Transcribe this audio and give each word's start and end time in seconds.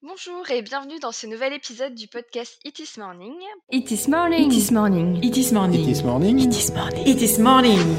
Bonjour 0.00 0.48
et 0.52 0.62
bienvenue 0.62 1.00
dans 1.00 1.10
ce 1.10 1.26
nouvel 1.26 1.52
épisode 1.52 1.92
du 1.92 2.06
podcast 2.06 2.56
It 2.64 2.78
is 2.78 3.00
Morning. 3.00 3.34
It 3.72 3.90
is 3.90 4.08
morning. 4.08 4.48
It 4.48 4.56
is 4.56 4.70
morning. 4.72 5.18
It 5.24 5.36
is 5.36 5.52
morning. 5.52 5.88
It 5.88 5.88
is 5.88 6.04
morning. 6.04 6.38
It 6.38 6.52
is 6.52 6.70
morning. 6.70 7.04
It 7.04 7.20
is 7.20 7.38
morning. 7.40 7.96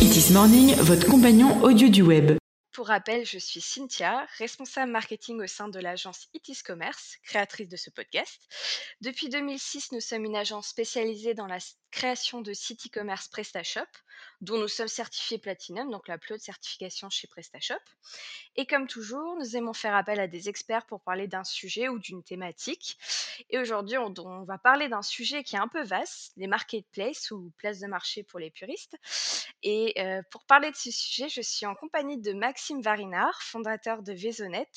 It 0.00 0.16
is 0.16 0.32
morning, 0.32 0.74
votre 0.80 1.06
compagnon 1.06 1.62
audio 1.64 1.88
du 1.88 2.02
web. 2.02 2.36
Pour 2.78 2.86
rappel, 2.86 3.26
je 3.26 3.38
suis 3.38 3.60
Cynthia, 3.60 4.24
responsable 4.36 4.92
marketing 4.92 5.42
au 5.42 5.48
sein 5.48 5.66
de 5.66 5.80
l'agence 5.80 6.28
Itis 6.32 6.62
Commerce, 6.64 7.16
créatrice 7.24 7.68
de 7.68 7.74
ce 7.76 7.90
podcast. 7.90 8.40
Depuis 9.00 9.28
2006, 9.28 9.90
nous 9.90 10.00
sommes 10.00 10.24
une 10.24 10.36
agence 10.36 10.68
spécialisée 10.68 11.34
dans 11.34 11.48
la 11.48 11.58
création 11.90 12.40
de 12.40 12.52
sites 12.52 12.86
e-commerce 12.86 13.26
PrestaShop, 13.28 13.88
dont 14.40 14.58
nous 14.58 14.68
sommes 14.68 14.88
certifiés 14.88 15.38
Platinum, 15.38 15.90
donc 15.90 16.06
la 16.06 16.18
plus 16.18 16.34
haute 16.34 16.40
certification 16.40 17.10
chez 17.10 17.26
PrestaShop. 17.26 17.82
Et 18.56 18.66
comme 18.66 18.86
toujours, 18.86 19.36
nous 19.36 19.56
aimons 19.56 19.72
faire 19.72 19.94
appel 19.94 20.20
à 20.20 20.28
des 20.28 20.48
experts 20.48 20.86
pour 20.86 21.00
parler 21.00 21.26
d'un 21.26 21.44
sujet 21.44 21.88
ou 21.88 21.98
d'une 21.98 22.22
thématique. 22.22 22.98
Et 23.50 23.58
aujourd'hui, 23.58 23.96
on, 23.98 24.44
va 24.44 24.58
parler 24.58 24.88
d'un 24.88 25.02
sujet 25.02 25.44
qui 25.44 25.56
est 25.56 25.60
un 25.60 25.68
peu 25.68 25.82
vaste, 25.82 26.32
les 26.36 26.46
marketplaces 26.46 27.30
ou 27.30 27.52
places 27.56 27.80
de 27.80 27.86
marché 27.86 28.22
pour 28.22 28.38
les 28.38 28.50
puristes. 28.50 28.96
Et 29.62 29.94
euh, 30.00 30.22
pour 30.30 30.44
parler 30.44 30.70
de 30.70 30.76
ce 30.76 30.90
sujet, 30.90 31.28
je 31.28 31.40
suis 31.40 31.66
en 31.66 31.74
compagnie 31.74 32.18
de 32.18 32.32
Maxime 32.68 32.82
Varinard, 32.82 33.40
fondateur 33.40 34.02
de 34.02 34.12
Vaisonnet. 34.12 34.68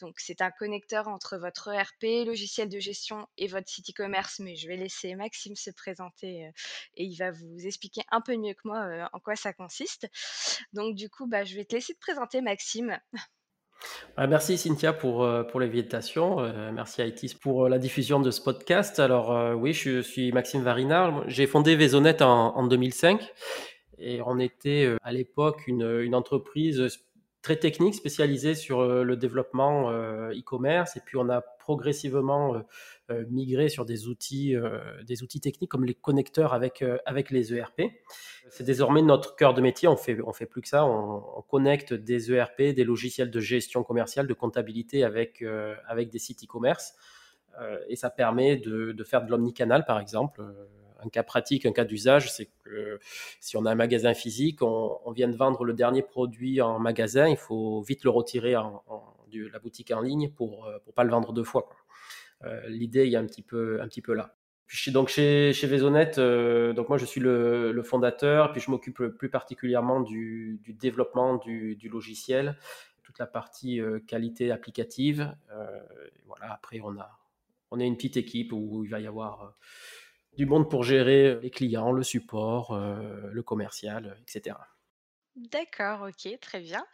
Donc, 0.00 0.16
c'est 0.18 0.40
un 0.40 0.50
connecteur 0.50 1.06
entre 1.06 1.36
votre 1.38 1.68
ERP, 1.68 2.26
logiciel 2.26 2.68
de 2.68 2.80
gestion 2.80 3.28
et 3.38 3.46
votre 3.46 3.68
site 3.68 3.90
e-commerce, 3.90 4.40
mais 4.40 4.56
je 4.56 4.66
vais 4.66 4.76
laisser 4.76 5.14
Maxime 5.14 5.54
se 5.54 5.70
présenter 5.70 6.46
euh, 6.46 6.50
et 6.96 7.04
il 7.04 7.16
va 7.16 7.30
vous 7.30 7.66
expliquer 7.66 8.02
un 8.10 8.20
peu 8.20 8.36
mieux 8.36 8.54
que 8.54 8.62
moi 8.64 8.80
euh, 8.80 9.06
en 9.12 9.20
quoi 9.20 9.36
ça 9.36 9.52
consiste. 9.52 10.08
Donc, 10.72 10.96
du 10.96 11.08
coup, 11.08 11.28
bah, 11.28 11.44
je 11.44 11.54
vais 11.54 11.64
te 11.64 11.76
laisser 11.76 11.94
te 11.94 12.00
présenter, 12.00 12.40
Maxime. 12.40 12.98
Ah, 14.16 14.26
merci 14.26 14.58
Cynthia 14.58 14.92
pour, 14.92 15.22
euh, 15.22 15.44
pour 15.44 15.60
l'invitation. 15.60 16.38
Merci 16.72 17.00
ITIS 17.02 17.34
pour 17.40 17.68
la 17.68 17.78
diffusion 17.78 18.18
de 18.18 18.32
ce 18.32 18.40
podcast. 18.40 18.98
Alors 18.98 19.56
oui, 19.56 19.72
je 19.72 20.00
suis 20.00 20.32
Maxime 20.32 20.62
Varinard. 20.62 21.22
J'ai 21.28 21.46
fondé 21.46 21.76
Vaisonnet 21.76 22.22
en, 22.22 22.56
en 22.56 22.66
2005 22.66 23.32
et 23.98 24.20
on 24.26 24.38
était 24.38 24.96
à 25.02 25.12
l'époque 25.12 25.66
une, 25.66 26.00
une 26.00 26.14
entreprise 26.14 26.88
très 27.42 27.56
technique 27.56 27.94
spécialisée 27.94 28.54
sur 28.54 28.80
euh, 28.80 29.02
le 29.02 29.16
développement 29.16 29.90
euh, 29.90 30.30
e-commerce 30.30 30.96
et 30.96 31.00
puis 31.00 31.16
on 31.16 31.28
a 31.30 31.40
progressivement 31.40 32.62
euh, 33.10 33.24
migré 33.30 33.68
sur 33.68 33.84
des 33.84 34.08
outils, 34.08 34.54
des 35.04 35.22
outils 35.22 35.40
techniques 35.40 35.70
comme 35.70 35.84
les 35.84 35.94
connecteurs 35.94 36.52
avec, 36.52 36.84
avec 37.06 37.30
les 37.30 37.54
ERP. 37.54 37.82
C'est 38.50 38.64
désormais 38.64 39.02
notre 39.02 39.36
cœur 39.36 39.54
de 39.54 39.60
métier. 39.60 39.88
On 39.88 39.96
fait, 39.96 40.18
on 40.24 40.32
fait 40.32 40.46
plus 40.46 40.62
que 40.62 40.68
ça. 40.68 40.84
On, 40.86 41.22
on 41.36 41.42
connecte 41.42 41.92
des 41.92 42.32
ERP, 42.32 42.62
des 42.74 42.84
logiciels 42.84 43.30
de 43.30 43.40
gestion 43.40 43.82
commerciale, 43.82 44.26
de 44.26 44.34
comptabilité 44.34 45.04
avec, 45.04 45.44
avec 45.86 46.10
des 46.10 46.18
sites 46.18 46.44
e-commerce. 46.44 46.94
Et 47.88 47.96
ça 47.96 48.10
permet 48.10 48.56
de, 48.56 48.92
de 48.92 49.04
faire 49.04 49.24
de 49.24 49.30
l'omnicanal, 49.30 49.84
par 49.84 50.00
exemple. 50.00 50.42
Euh, 51.00 51.06
un 51.06 51.08
cas 51.08 51.22
pratique, 51.22 51.66
un 51.66 51.72
cas 51.72 51.84
d'usage, 51.84 52.32
c'est 52.32 52.50
que 52.64 52.98
si 53.40 53.56
on 53.56 53.66
a 53.66 53.72
un 53.72 53.74
magasin 53.74 54.14
physique, 54.14 54.62
on, 54.62 55.12
vient 55.12 55.28
de 55.28 55.36
vendre 55.36 55.64
le 55.64 55.72
dernier 55.72 56.02
produit 56.02 56.60
en 56.60 56.78
magasin, 56.78 57.28
il 57.28 57.36
faut 57.36 57.82
vite 57.82 58.04
le 58.04 58.10
retirer 58.10 58.56
en, 58.56 58.82
de 59.32 59.48
la 59.48 59.58
boutique 59.58 59.90
en 59.90 60.00
ligne 60.00 60.30
pour 60.30 60.68
ne 60.68 60.78
pour 60.78 60.94
pas 60.94 61.04
le 61.04 61.10
vendre 61.10 61.32
deux 61.32 61.44
fois. 61.44 61.68
Euh, 62.44 62.60
L'idée 62.68 63.14
a 63.16 63.20
un 63.20 63.26
petit 63.26 63.42
peu, 63.42 63.80
un 63.80 63.88
petit 63.88 64.02
peu 64.02 64.14
là. 64.14 64.34
Donc 64.88 65.08
chez, 65.08 65.52
chez 65.52 65.66
Vaisonnet, 65.66 66.12
euh, 66.18 66.72
donc 66.72 66.88
moi 66.88 66.96
je 66.96 67.04
suis 67.04 67.20
le, 67.20 67.82
fondateur, 67.82 68.52
puis 68.52 68.60
je 68.60 68.70
m'occupe 68.70 69.02
plus 69.02 69.28
particulièrement 69.28 70.00
du, 70.00 70.60
développement 70.68 71.38
du, 71.38 71.76
logiciel, 71.90 72.56
toute 73.02 73.18
la 73.18 73.26
partie 73.26 73.80
euh, 73.80 73.98
qualité 73.98 74.52
applicative. 74.52 75.34
Euh, 75.50 75.66
voilà, 76.24 76.52
après 76.52 76.80
on 76.84 76.96
a, 77.00 77.18
on 77.72 77.80
est 77.80 77.86
une 77.86 77.96
petite 77.96 78.16
équipe 78.16 78.52
où 78.52 78.84
il 78.84 78.90
va 78.90 79.00
y 79.00 79.08
avoir 79.08 79.42
euh, 79.42 79.48
du 80.36 80.46
monde 80.46 80.70
pour 80.70 80.84
gérer 80.84 81.38
les 81.40 81.50
clients, 81.50 81.92
le 81.92 82.02
support, 82.02 82.72
euh, 82.72 83.28
le 83.30 83.42
commercial, 83.42 84.16
etc. 84.22 84.56
D'accord, 85.36 86.08
ok, 86.08 86.38
très 86.40 86.60
bien. 86.60 86.84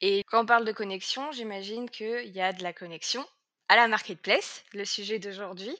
Et 0.00 0.24
quand 0.24 0.42
on 0.42 0.46
parle 0.46 0.64
de 0.64 0.72
connexion, 0.72 1.32
j'imagine 1.32 1.90
qu'il 1.90 2.28
y 2.28 2.40
a 2.40 2.52
de 2.52 2.62
la 2.62 2.72
connexion 2.72 3.24
à 3.68 3.76
la 3.76 3.88
marketplace, 3.88 4.64
le 4.74 4.84
sujet 4.84 5.18
d'aujourd'hui. 5.18 5.74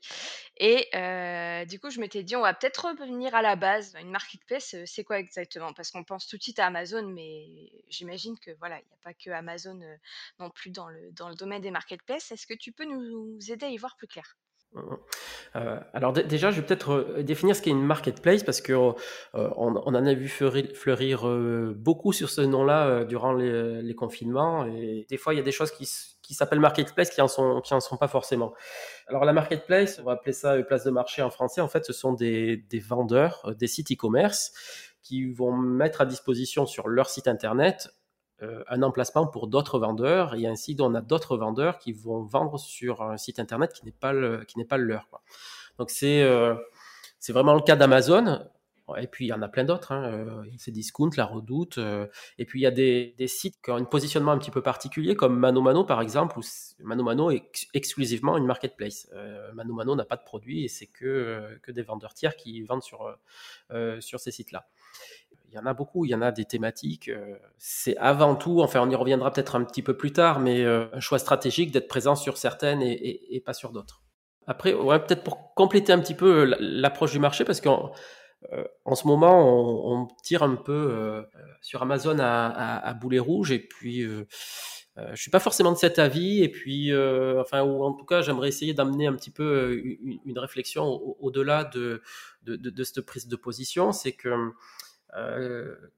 Et 0.57 0.89
euh, 0.95 1.65
du 1.67 1.79
coup, 1.79 1.91
je 1.91 2.01
m'étais 2.01 2.23
dit, 2.23 2.37
on 2.37 2.41
va 2.41 2.55
peut-être 2.55 2.87
revenir 2.87 3.34
à 3.34 3.43
la 3.43 3.57
base. 3.57 3.95
Une 4.01 4.11
marketplace, 4.11 4.77
c'est 4.87 5.05
quoi 5.05 5.19
exactement? 5.19 5.73
Parce 5.75 5.91
qu'on 5.91 6.05
pense 6.05 6.27
tout 6.27 6.37
de 6.39 6.43
suite 6.43 6.59
à 6.59 6.67
Amazon, 6.67 7.07
mais 7.09 7.49
j'imagine 7.89 8.39
que 8.39 8.51
voilà, 8.59 8.79
il 8.81 8.87
n'y 8.87 8.95
a 8.95 8.99
pas 9.03 9.15
que 9.15 9.31
Amazon 9.31 9.81
euh, 9.83 9.97
non 10.39 10.51
plus 10.51 10.71
dans 10.71 10.89
le, 10.89 11.13
dans 11.13 11.29
le 11.29 11.34
domaine 11.34 11.63
des 11.63 11.71
marketplaces. 11.71 12.33
Est-ce 12.33 12.47
que 12.47 12.55
tu 12.55 12.73
peux 12.73 12.84
nous 12.84 13.39
aider 13.51 13.67
à 13.67 13.71
y 13.71 13.77
voir 13.77 13.97
plus 13.97 14.09
clair? 14.09 14.37
Euh, 15.56 15.78
alors 15.93 16.12
déjà, 16.12 16.50
je 16.50 16.60
vais 16.60 16.66
peut-être 16.66 17.21
définir 17.21 17.55
ce 17.55 17.62
qu'est 17.62 17.71
une 17.71 17.84
marketplace 17.84 18.43
parce 18.43 18.60
que 18.60 18.72
euh, 18.72 18.93
on, 19.34 19.75
on, 19.77 19.94
en 19.94 20.06
a 20.06 20.15
vu 20.15 20.28
fleurir, 20.28 20.75
fleurir 20.75 21.28
euh, 21.28 21.75
beaucoup 21.77 22.12
sur 22.12 22.31
ce 22.31 22.41
nom-là 22.41 22.87
euh, 22.87 23.05
durant 23.05 23.33
les, 23.33 23.83
les, 23.83 23.94
confinements 23.94 24.65
et 24.65 25.06
des 25.10 25.16
fois 25.19 25.34
il 25.34 25.37
y 25.37 25.41
a 25.41 25.43
des 25.43 25.53
choses 25.53 25.71
qui, 25.71 25.88
qui 26.22 26.34
s'appellent 26.34 26.60
marketplace 26.60 27.10
qui 27.10 27.21
en 27.21 27.28
sont 27.28 27.60
qui 27.60 27.75
en 27.75 27.81
sont 27.81 27.97
pas 27.99 28.09
forcément. 28.09 28.55
Alors 29.09 29.25
la 29.25 29.33
marketplace, 29.34 29.99
on 30.00 30.05
va 30.05 30.12
appeler 30.12 30.33
ça 30.33 30.60
place 30.62 30.84
de 30.84 30.91
marché 30.91 31.21
en 31.22 31.31
français. 31.31 31.60
En 31.60 31.69
fait, 31.69 31.84
ce 31.84 31.93
sont 31.93 32.12
des, 32.15 32.56
des 32.56 32.81
vendeurs, 32.81 33.54
des 33.59 33.66
sites 33.66 33.93
e-commerce 33.93 34.53
qui 35.03 35.31
vont 35.31 35.53
mettre 35.53 36.00
à 36.00 36.06
disposition 36.06 36.65
sur 36.65 36.89
leur 36.89 37.10
site 37.10 37.28
internet 37.28 37.89
euh, 37.89 38.02
un 38.69 38.82
emplacement 38.82 39.26
pour 39.26 39.47
d'autres 39.47 39.78
vendeurs 39.78 40.34
et 40.34 40.47
ainsi 40.47 40.76
on 40.80 40.94
a 40.94 41.00
d'autres 41.00 41.36
vendeurs 41.36 41.78
qui 41.78 41.92
vont 41.92 42.22
vendre 42.22 42.58
sur 42.58 43.03
un 43.03 43.16
site 43.16 43.38
internet 43.38 43.72
qui 43.72 43.84
n'est 43.84 43.92
pas 43.92 44.12
le, 44.12 44.44
qui 44.44 44.58
n'est 44.58 44.64
pas 44.64 44.78
le 44.78 44.84
leur. 44.84 45.08
Donc 45.78 45.91
c'est 45.91 46.22
euh, 46.22 46.54
c'est 47.19 47.32
vraiment 47.32 47.54
le 47.54 47.62
cas 47.62 47.76
d'Amazon. 47.76 48.47
Et 48.98 49.06
puis 49.06 49.26
il 49.26 49.28
y 49.28 49.32
en 49.32 49.41
a 49.42 49.48
plein 49.48 49.64
d'autres. 49.64 49.92
Hein. 49.92 50.12
Euh, 50.12 50.42
c'est 50.58 50.70
Discount, 50.70 51.10
La 51.16 51.25
Redoute. 51.25 51.78
Euh, 51.78 52.06
et 52.36 52.44
puis 52.44 52.60
il 52.60 52.62
y 52.64 52.66
a 52.66 52.70
des, 52.70 53.14
des, 53.16 53.28
sites 53.28 53.54
qui 53.62 53.70
ont 53.70 53.76
un 53.76 53.84
positionnement 53.84 54.32
un 54.32 54.38
petit 54.38 54.50
peu 54.50 54.60
particulier, 54.60 55.14
comme 55.14 55.38
Mano 55.38 55.62
Mano 55.62 55.84
par 55.84 56.03
exemple, 56.03 56.38
où 56.38 56.42
Mano 56.80 57.03
Mano 57.04 57.30
est 57.30 57.36
ex 57.36 57.66
exclusivement 57.72 58.36
une 58.36 58.44
marketplace. 58.44 59.09
Euh, 59.14 59.53
Mano 59.54 59.72
Mano 59.72 59.94
n'a 59.94 60.04
pas 60.04 60.16
de 60.16 60.24
produit 60.24 60.64
et 60.64 60.69
c'est 60.69 60.88
que, 60.88 61.59
que 61.62 61.72
des 61.72 61.82
vendeurs 61.82 62.12
tiers 62.12 62.36
qui 62.36 62.62
vendent 62.64 62.82
sur, 62.82 63.16
euh, 63.70 64.00
sur 64.00 64.20
ces 64.20 64.30
sites-là 64.32 64.66
il 65.53 65.57
y 65.57 65.59
en 65.59 65.67
a 65.67 65.75
beaucoup, 65.75 66.05
il 66.05 66.11
y 66.11 66.15
en 66.15 66.23
a 66.23 66.33
des 66.33 66.45
thématiques. 66.45 67.09
Euh, 67.09 67.37
c'est 67.59 67.97
avant 67.99 68.35
tout, 68.35 68.63
enfin 68.63 68.81
on 68.81 68.89
y 68.89 68.95
reviendra 68.95 69.31
peut-être 69.31 69.55
un 69.55 69.65
petit 69.65 69.83
peu 69.83 69.97
plus 69.97 70.13
tard, 70.13 70.41
mais 70.41 70.65
euh, 70.65 70.87
un 70.93 71.01
choix 71.01 71.19
stratégique 71.19 71.71
d'être 71.71 71.89
présent 71.89 72.17
sur 72.17 72.39
certaines 72.39 72.81
et, 72.83 73.43
pas 73.45 73.53
sur 73.53 73.71
d'autres. 73.71 74.03
Après, 74.47 74.73
ouais, 74.73 74.99
peut-être 74.99 75.23
pour 75.23 75.55
compléter 75.55 75.93
un 75.93 76.01
petit 76.01 76.15
peu 76.15 76.45
l'approche 76.59 77.13
du 77.13 77.19
marché, 77.19 77.45
parce 77.45 77.61
qu'en 77.61 77.93
euh, 78.53 78.65
en 78.85 78.95
ce 78.95 79.07
moment, 79.07 79.93
on, 79.93 80.09
tire 80.23 80.43
un 80.43 80.57
peu 80.57 80.73
euh, 80.73 81.23
sur 81.61 81.83
Amazon 81.83 82.19
à, 82.19 82.47
à, 82.47 82.89
à, 82.89 82.95
boulet 82.95 83.21
rouge, 83.21 83.53
et 83.53 83.61
puis 83.61 84.03
euh, 84.03 84.25
je 84.97 85.21
suis 85.21 85.31
pas 85.31 85.39
forcément 85.39 85.71
de 85.71 85.79
cet 85.79 85.99
avis, 85.99 86.43
et 86.43 86.49
puis, 86.49 86.93
enfin, 87.39 87.63
ou 87.63 87.84
en 87.84 87.93
tout 87.93 88.05
cas, 88.05 88.23
j'aimerais 88.23 88.49
essayer 88.49 88.75
d'amener 88.75 89.07
un 89.07 89.15
petit 89.15 89.31
peu 89.31 89.81
une, 90.27 90.39
réflexion 90.39 90.84
au-delà 91.21 91.65
de, 91.65 92.03
de, 92.45 92.57
de, 92.57 92.84
cette 92.84 93.01
prise 93.03 93.29
de 93.29 93.37
position, 93.37 93.93
c'est 93.93 94.13
que 94.13 94.29
euh, 94.29 94.51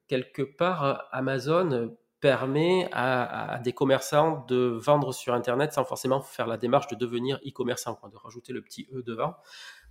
quelque 0.08 0.42
part, 0.42 1.08
Amazon 1.12 1.96
permet 2.24 2.88
à, 2.92 3.60
des 3.62 3.74
commerçants 3.74 4.46
de 4.48 4.78
vendre 4.80 5.12
sur 5.12 5.34
Internet 5.34 5.74
sans 5.74 5.84
forcément 5.84 6.22
faire 6.22 6.46
la 6.46 6.56
démarche 6.56 6.86
de 6.86 6.94
devenir 6.94 7.38
e-commerçant, 7.46 8.00
de 8.10 8.16
rajouter 8.16 8.54
le 8.54 8.62
petit 8.62 8.88
E 8.94 9.02
devant. 9.02 9.36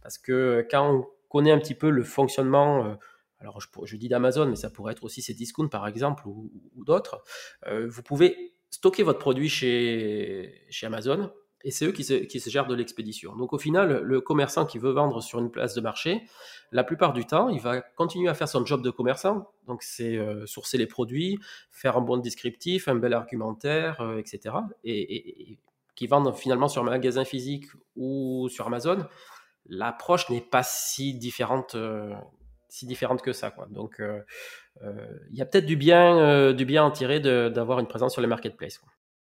Parce 0.01 0.17
que 0.17 0.65
quand 0.71 0.91
on 0.91 1.05
connaît 1.29 1.51
un 1.51 1.59
petit 1.59 1.75
peu 1.75 1.91
le 1.91 2.03
fonctionnement, 2.03 2.85
euh, 2.85 2.95
alors 3.37 3.59
je, 3.61 3.97
dis 3.97 4.09
d'Amazon, 4.09 4.47
mais 4.47 4.55
ça 4.55 4.71
pourrait 4.71 4.93
être 4.93 5.03
aussi 5.03 5.21
ces 5.21 5.35
discounts 5.35 5.67
par 5.67 5.87
exemple 5.87 6.27
ou, 6.27 6.51
ou 6.75 6.83
d'autres, 6.83 7.21
euh, 7.67 7.87
vous 7.87 8.01
pouvez 8.01 8.55
stocker 8.71 9.03
votre 9.03 9.19
produit 9.19 9.49
chez, 9.49 10.65
chez 10.71 10.87
Amazon, 10.87 11.31
et 11.63 11.71
c'est 11.71 11.85
eux 11.85 11.91
qui 11.91 12.03
se, 12.03 12.49
gèrent 12.49 12.67
de 12.67 12.75
l'expédition. 12.75 13.35
Donc 13.35 13.53
au 13.53 13.57
final, 13.57 14.01
le 14.01 14.21
commerçant 14.21 14.65
qui 14.65 14.79
veut 14.79 14.91
vendre 14.91 15.21
sur 15.21 15.39
une 15.39 15.49
place 15.49 15.73
de 15.73 15.81
marché, 15.81 16.23
la 16.71 16.83
plupart 16.83 17.13
du 17.13 17.25
temps, 17.25 17.49
il 17.49 17.61
va 17.61 17.81
continuer 17.81 18.29
à 18.29 18.33
faire 18.33 18.49
son 18.49 18.65
job 18.65 18.81
de 18.81 18.89
commerçant. 18.89 19.49
Donc 19.67 19.81
c'est 19.81 20.17
euh, 20.17 20.45
sourcer 20.45 20.77
les 20.77 20.87
produits, 20.87 21.39
faire 21.71 21.95
un 21.97 22.01
bon 22.01 22.17
descriptif, 22.17 22.87
un 22.87 22.95
bel 22.95 23.13
argumentaire, 23.13 24.01
euh, 24.01 24.17
etc. 24.17 24.55
Et, 24.83 24.99
et, 24.99 25.51
et, 25.51 25.59
qui 25.95 26.07
vendent 26.07 26.35
finalement 26.35 26.67
sur 26.67 26.81
un 26.81 26.85
magasin 26.85 27.23
physique 27.23 27.67
ou 27.95 28.49
sur 28.49 28.67
Amazon, 28.67 29.05
l'approche 29.67 30.29
n'est 30.29 30.41
pas 30.41 30.63
si 30.63 31.13
différente. 31.13 31.75
Euh, 31.75 32.13
si 32.67 32.87
différente 32.87 33.21
que 33.21 33.33
ça 33.33 33.53
donc 33.69 34.01
il 34.01 35.37
y 35.37 35.43
a 35.43 35.45
peut-être 35.45 35.67
du 35.67 35.75
bien 35.75 36.53
du 36.53 36.65
bien 36.65 36.81
à 36.81 36.87
en 36.87 36.89
tirer 36.89 37.19
d'avoir 37.19 37.77
une 37.77 37.85
présence 37.85 38.13
sur 38.13 38.21
les 38.23 38.27
marketplaces 38.27 38.81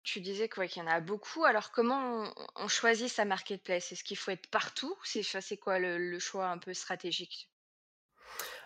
tu 0.08 0.22
disais 0.22 0.48
qu'il 0.48 0.78
y 0.78 0.82
en 0.82 0.88
a 0.88 1.02
beaucoup. 1.02 1.44
Alors, 1.44 1.72
comment 1.72 2.32
on, 2.56 2.68
choisit 2.70 3.10
sa 3.10 3.26
marketplace? 3.26 3.92
Est-ce 3.92 4.06
qu'il 4.06 4.16
faut 4.16 4.32
être 4.32 4.48
partout 4.48 4.96
C'est 5.04 5.58
quoi 5.58 5.80
le, 5.80 6.18
choix 6.18 6.48
un 6.48 6.58
peu 6.58 6.74
stratégique? 6.74 7.50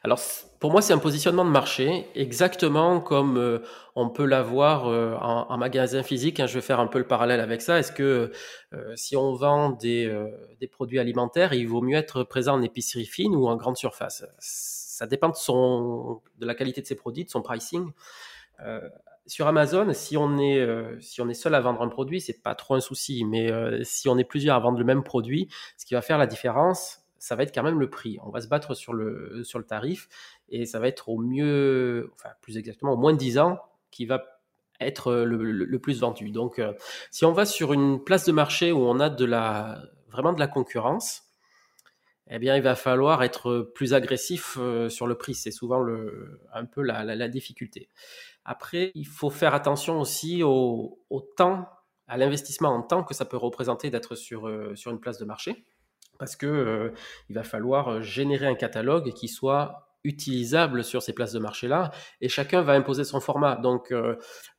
Alors, 0.04 0.20
pour 0.60 0.72
moi, 0.72 0.84
c'est 0.84 0.94
un 0.94 1.00
positionnement 1.00 1.44
de 1.44 1.50
marché, 1.50 2.08
exactement 2.14 3.02
comme 3.02 3.38
euh, 3.38 3.60
on 3.96 4.10
peut 4.10 4.26
l'avoir 4.26 4.88
euh, 4.88 5.16
en, 5.16 5.58
magasin 5.58 6.04
physique. 6.04 6.40
Hein. 6.40 6.46
je 6.46 6.56
vais 6.56 6.62
faire 6.62 6.80
un 6.80 6.88
peu 6.88 7.00
le 7.00 7.08
parallèle 7.08 7.40
avec 7.40 7.62
ça. 7.62 7.80
Est-ce 7.80 7.92
que 7.92 8.32
euh, 8.74 8.96
si 8.96 9.16
on 9.16 9.34
vend 9.34 9.72
des, 9.72 10.12
produits 10.72 11.00
alimentaires, 11.00 11.54
il 11.54 11.68
vaut 11.68 11.82
mieux 11.82 11.98
être 11.98 12.24
présent 12.24 12.54
en 12.54 12.62
épicerie 12.62 13.06
fine 13.06 13.36
ou 13.36 13.48
en 13.48 13.56
grande 13.56 13.78
surface? 13.78 14.26
Ça 14.38 15.08
dépend 15.08 15.30
de 15.30 16.46
la 16.46 16.54
qualité 16.54 16.82
de 16.82 16.88
ses 16.88 16.96
produits, 16.96 17.26
de 17.26 17.32
son 17.32 17.42
pricing. 17.42 17.92
Sur 19.28 19.48
Amazon, 19.48 19.94
si 19.94 20.18
on, 20.18 20.38
est, 20.38 20.66
si 21.00 21.22
on 21.22 21.30
est 21.30 21.34
seul 21.34 21.56
à 21.56 21.62
vendre 21.62 21.82
un 21.82 21.90
produit, 21.90 22.20
c'est 22.20 22.42
pas 22.42 22.56
trop 22.56 22.76
un 22.76 22.80
souci. 22.80 23.24
Mais 23.24 23.52
si 23.84 24.10
on 24.10 24.18
est 24.18 24.24
plusieurs 24.24 24.56
à 24.56 24.60
vendre 24.60 24.80
le 24.80 24.84
même 24.84 25.04
produit, 25.04 25.48
ce 25.78 25.86
qui 25.86 25.94
va 25.94 26.02
faire 26.02 26.18
la 26.18 26.28
différence, 26.28 27.02
ça 27.22 27.36
va 27.36 27.44
être 27.44 27.54
quand 27.54 27.64
même 27.64 27.80
le 27.80 27.90
prix. 27.90 28.18
On 28.24 28.32
va 28.32 28.42
se 28.42 28.48
battre 28.48 28.74
sur 28.74 28.94
le, 28.94 29.44
sur 29.44 29.60
le 29.60 29.66
tarif 29.66 30.10
et 30.50 30.66
ça 30.66 30.80
va 30.80 30.88
être 30.88 31.08
au 31.08 31.20
mieux, 31.20 32.12
enfin 32.16 32.30
plus 32.42 32.58
exactement, 32.58 32.94
au 32.94 32.98
moins 32.98 33.14
de 33.14 33.20
10 33.20 33.38
ans 33.38 33.60
qui 33.92 34.08
va 34.08 34.24
être 34.80 35.14
le, 35.14 35.78
plus 35.78 36.00
vendu. 36.00 36.32
Donc 36.32 36.58
euh, 36.58 36.74
si 37.12 37.24
on 37.24 37.32
va 37.32 37.46
sur 37.46 37.74
une 37.74 38.04
place 38.04 38.26
de 38.26 38.32
marché 38.32 38.72
où 38.72 38.80
on 38.80 39.00
a 39.00 39.12
de 39.12 39.26
la, 39.26 39.84
vraiment 40.10 40.34
de 40.34 40.40
la 40.40 40.48
concurrence, 40.48 41.24
eh 42.28 42.40
bien 42.40 42.56
il 42.56 42.64
va 42.64 42.76
falloir 42.76 43.22
être 43.22 43.72
plus 43.76 43.94
agressif 43.94 44.58
euh, 44.60 44.90
sur 44.90 45.06
le 45.06 45.14
prix. 45.16 45.36
C'est 45.36 45.52
souvent 45.52 45.80
le, 45.80 46.42
un 46.54 46.66
peu 46.66 46.82
la, 46.82 47.04
la, 47.04 47.28
difficulté. 47.28 47.88
Après, 48.46 48.92
il 48.96 49.08
faut 49.08 49.30
faire 49.30 49.54
attention 49.54 50.00
aussi 50.00 50.44
au, 50.44 50.98
temps, 51.38 51.70
à 52.08 52.18
l'investissement 52.18 52.70
en 52.70 52.82
temps 52.82 53.04
que 53.04 53.14
ça 53.14 53.26
peut 53.26 53.38
représenter 53.38 53.90
d'être 53.90 54.16
sur, 54.16 54.48
euh, 54.48 54.76
sur 54.76 54.92
une 54.92 55.00
place 55.00 55.18
de 55.20 55.26
marché 55.26 55.66
parce 56.18 56.36
que 56.36 56.46
euh, 56.46 56.94
il 57.30 57.36
va 57.36 57.44
falloir 57.44 57.88
euh, 57.88 58.02
générer 58.02 58.46
un 58.46 58.54
catalogue 58.54 59.12
qui 59.14 59.28
soit 59.28 59.88
utilisable 60.04 60.84
sur 60.84 61.02
ces 61.04 61.14
places 61.14 61.32
de 61.32 61.38
marché-là, 61.38 61.92
et 62.22 62.30
chacun 62.30 62.64
va 62.64 62.74
imposer 62.74 63.04
son 63.04 63.20
format. 63.20 63.56
Donc, 63.56 63.94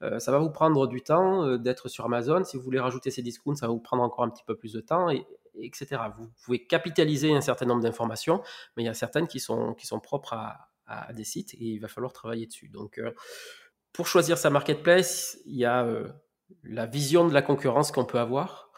ça 0.00 0.30
va 0.30 0.38
vous 0.38 0.50
prendre 0.50 0.86
du 0.86 1.02
temps 1.02 1.56
d'être 1.56 1.88
sur 1.88 2.04
Amazon. 2.04 2.44
Si 2.44 2.56
vous 2.56 2.62
voulez 2.62 2.78
rajouter 2.78 3.10
ces 3.10 3.22
discounts, 3.22 3.56
ça 3.56 3.66
va 3.66 3.72
vous 3.72 3.80
prendre 3.80 4.04
encore 4.04 4.24
un 4.24 4.30
petit 4.30 4.44
peu 4.44 4.54
plus 4.56 4.72
de 4.72 4.80
temps, 4.80 5.10
et, 5.10 5.26
etc. 5.60 6.00
Vous 6.16 6.30
pouvez 6.44 6.64
capitaliser 6.64 7.34
un 7.34 7.40
certain 7.40 7.66
nombre 7.66 7.82
d'informations, 7.82 8.40
mais 8.76 8.84
il 8.84 8.86
y 8.86 8.88
a 8.88 8.94
certaines 8.94 9.26
qui 9.26 9.40
sont, 9.40 9.74
qui 9.74 9.84
sont 9.84 9.98
propres 9.98 10.34
à, 10.34 10.68
à, 10.86 11.12
des 11.12 11.24
sites, 11.24 11.54
et 11.54 11.64
il 11.64 11.80
va 11.80 11.88
falloir 11.88 12.12
travailler 12.12 12.46
dessus. 12.46 12.68
Donc, 12.68 13.00
pour 13.92 14.06
choisir 14.06 14.38
sa 14.38 14.50
marketplace, 14.50 15.38
il 15.46 15.56
y 15.56 15.64
a 15.64 15.86
la 16.64 16.86
vision 16.86 17.26
de 17.26 17.34
la 17.34 17.42
concurrence 17.42 17.92
qu'on 17.92 18.04
peut 18.04 18.18
avoir, 18.18 18.72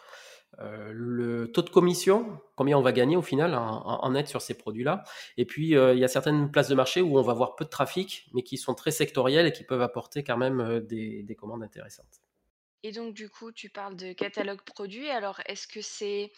euh, 0.60 0.92
le 0.92 1.50
taux 1.50 1.62
de 1.62 1.70
commission, 1.70 2.40
combien 2.54 2.78
on 2.78 2.82
va 2.82 2.92
gagner 2.92 3.16
au 3.16 3.22
final 3.22 3.54
en, 3.54 4.10
net 4.10 4.28
sur 4.28 4.40
ces 4.40 4.54
produits-là. 4.54 5.02
Et 5.36 5.44
puis, 5.44 5.76
euh, 5.76 5.94
il 5.94 5.98
y 5.98 6.04
a 6.04 6.08
certaines 6.08 6.50
places 6.50 6.68
de 6.68 6.74
marché 6.74 7.00
où 7.00 7.18
on 7.18 7.22
va 7.22 7.32
avoir 7.32 7.56
peu 7.56 7.64
de 7.64 7.70
trafic, 7.70 8.28
mais 8.34 8.42
qui 8.42 8.56
sont 8.56 8.74
très 8.74 8.90
sectorielles 8.90 9.46
et 9.46 9.52
qui 9.52 9.64
peuvent 9.64 9.82
apporter 9.82 10.22
quand 10.22 10.36
même 10.36 10.60
euh, 10.60 10.80
des 10.80 11.36
commandes 11.36 11.62
intéressantes. 11.62 12.22
Et 12.82 12.92
donc, 12.92 13.14
du 13.14 13.30
coup, 13.30 13.50
tu 13.50 13.70
parles 13.70 13.96
de 13.96 14.12
catalogue 14.12 14.60
produit. 14.62 15.08
Alors, 15.10 15.40
est-ce 15.46 15.66
que 15.66 15.80
c'est 15.80 16.30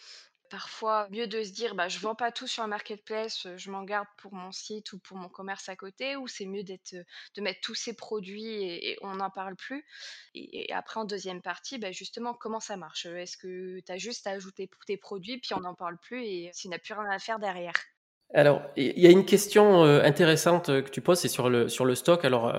Parfois, 0.49 1.07
mieux 1.09 1.27
de 1.27 1.43
se 1.43 1.51
dire, 1.51 1.73
bah, 1.75 1.89
je 1.89 1.99
vends 1.99 2.15
pas 2.15 2.31
tout 2.31 2.47
sur 2.47 2.63
un 2.63 2.67
marketplace, 2.67 3.47
je 3.57 3.71
m'en 3.71 3.83
garde 3.83 4.07
pour 4.17 4.33
mon 4.33 4.51
site 4.51 4.93
ou 4.93 4.99
pour 4.99 5.17
mon 5.17 5.29
commerce 5.29 5.67
à 5.69 5.75
côté, 5.75 6.15
ou 6.15 6.27
c'est 6.27 6.45
mieux 6.45 6.63
d'être, 6.63 6.93
de 7.35 7.41
mettre 7.41 7.59
tous 7.61 7.75
ces 7.75 7.93
produits 7.95 8.63
et, 8.63 8.97
on 9.01 9.15
n'en 9.15 9.29
parle 9.29 9.55
plus? 9.55 9.85
Et, 10.35 10.71
après, 10.73 10.99
en 10.99 11.05
deuxième 11.05 11.41
partie, 11.41 11.77
bah, 11.79 11.91
justement, 11.91 12.33
comment 12.33 12.59
ça 12.61 12.77
marche? 12.77 13.05
Est-ce 13.05 13.37
que 13.37 13.79
tu 13.85 13.91
as 13.91 13.97
juste 13.97 14.25
à 14.27 14.31
ajouter 14.31 14.69
tes 14.85 14.97
produits, 14.97 15.39
puis 15.39 15.53
on 15.53 15.59
n'en 15.61 15.75
parle 15.75 15.97
plus 15.99 16.23
et 16.25 16.49
s'il 16.53 16.71
n'a 16.71 16.79
plus 16.79 16.93
rien 16.93 17.09
à 17.09 17.19
faire 17.19 17.39
derrière? 17.39 17.73
Alors, 18.33 18.61
il 18.75 18.99
y 18.99 19.07
a 19.07 19.09
une 19.09 19.23
question 19.25 19.83
intéressante 19.83 20.65
que 20.65 20.89
tu 20.89 20.99
poses, 20.99 21.19
c'est 21.19 21.29
sur 21.29 21.49
le, 21.49 21.69
sur 21.69 21.85
le 21.85 21.95
stock. 21.95 22.25
Alors, 22.25 22.53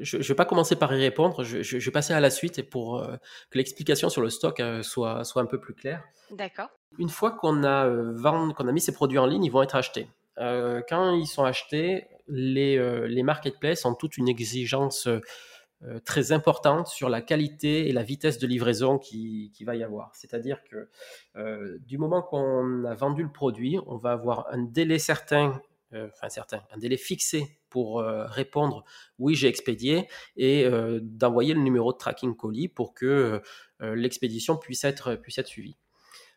je 0.00 0.16
ne 0.16 0.22
vais 0.22 0.34
pas 0.34 0.44
commencer 0.44 0.74
par 0.74 0.92
y 0.92 1.00
répondre, 1.00 1.44
je, 1.44 1.62
je, 1.62 1.78
vais 1.78 1.90
passer 1.92 2.12
à 2.12 2.18
la 2.18 2.28
suite 2.28 2.68
pour 2.68 3.06
que 3.50 3.56
l'explication 3.56 4.08
sur 4.08 4.20
le 4.20 4.30
stock 4.30 4.60
soit, 4.82 5.22
soit 5.22 5.40
un 5.40 5.46
peu 5.46 5.60
plus 5.60 5.74
claire. 5.74 6.02
D'accord. 6.32 6.70
Une 6.98 7.08
fois 7.08 7.30
qu'on 7.30 7.62
a, 7.62 7.88
qu'on 8.52 8.66
a 8.66 8.72
mis 8.72 8.80
ces 8.80 8.92
produits 8.92 9.18
en 9.18 9.26
ligne, 9.26 9.44
ils 9.44 9.52
vont 9.52 9.62
être 9.62 9.76
achetés. 9.76 10.08
quand 10.36 11.14
ils 11.14 11.28
sont 11.28 11.44
achetés, 11.44 12.08
les, 12.26 13.06
les 13.06 13.22
marketplaces 13.22 13.84
ont 13.84 13.94
toute 13.94 14.16
une 14.16 14.28
exigence 14.28 15.08
euh, 15.84 15.98
très 15.98 16.30
importante 16.30 16.86
sur 16.86 17.08
la 17.08 17.20
qualité 17.22 17.88
et 17.88 17.92
la 17.92 18.04
vitesse 18.04 18.38
de 18.38 18.46
livraison 18.46 18.98
qui, 18.98 19.52
va 19.62 19.74
y 19.74 19.82
avoir. 19.82 20.14
C'est-à-dire 20.14 20.62
que 20.62 20.88
euh, 21.36 21.78
du 21.80 21.98
moment 21.98 22.22
qu'on 22.22 22.84
a 22.84 22.94
vendu 22.94 23.24
le 23.24 23.32
produit, 23.32 23.78
on 23.86 23.96
va 23.96 24.12
avoir 24.12 24.46
un 24.52 24.62
délai 24.62 25.00
certain, 25.00 25.60
euh, 25.92 26.08
enfin 26.12 26.28
certain, 26.28 26.62
un 26.72 26.78
délai 26.78 26.96
fixé 26.96 27.58
pour 27.68 28.02
répondre 28.02 28.84
oui 29.18 29.34
j'ai 29.34 29.48
expédié 29.48 30.06
et 30.36 30.68
d'envoyer 31.00 31.54
le 31.54 31.60
numéro 31.60 31.94
de 31.94 31.96
tracking 31.96 32.36
colis 32.36 32.68
pour 32.68 32.92
que 32.92 33.40
l'expédition 33.80 34.58
puisse 34.58 34.84
être, 34.84 35.14
puisse 35.14 35.38
être 35.38 35.46
suivie. 35.46 35.78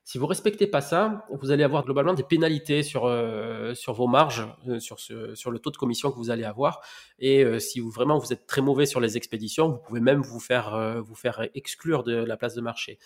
Si 0.07 0.19
vous 0.19 0.27
respectez 0.27 0.67
pas 0.67 0.81
ça, 0.81 1.25
vous 1.31 1.49
allez 1.49 1.63
avoir 1.63 1.83
globalement 1.83 2.13
des 2.13 2.21
pénalités 2.21 2.83
sur, 2.83 3.05
euh, 3.05 3.73
sur 3.73 3.93
vos 3.93 4.05
marges, 4.05 4.47
euh, 4.67 4.79
sur, 4.79 4.99
sur 4.99 5.49
le 5.49 5.57
taux 5.57 5.71
de 5.71 5.77
commission 5.77 6.11
que 6.11 6.17
vous 6.17 6.29
allez 6.29 6.43
avoir. 6.43 6.81
Et 7.17 7.43
euh, 7.43 7.57
si 7.57 7.79
vous, 7.79 7.89
vraiment 7.89 8.19
vous 8.19 8.31
êtes 8.31 8.45
très 8.45 8.61
mauvais 8.61 8.85
sur 8.85 8.99
les 8.99 9.17
expéditions, 9.17 9.67
vous 9.69 9.79
pouvez 9.79 10.01
même 10.01 10.21
vous 10.21 10.39
faire, 10.39 11.01
vous 11.03 11.15
faire 11.15 11.47
exclure 11.55 12.03
de 12.03 12.13
la 12.13 12.37
place 12.37 12.53
de 12.53 12.61
marché. 12.61 12.99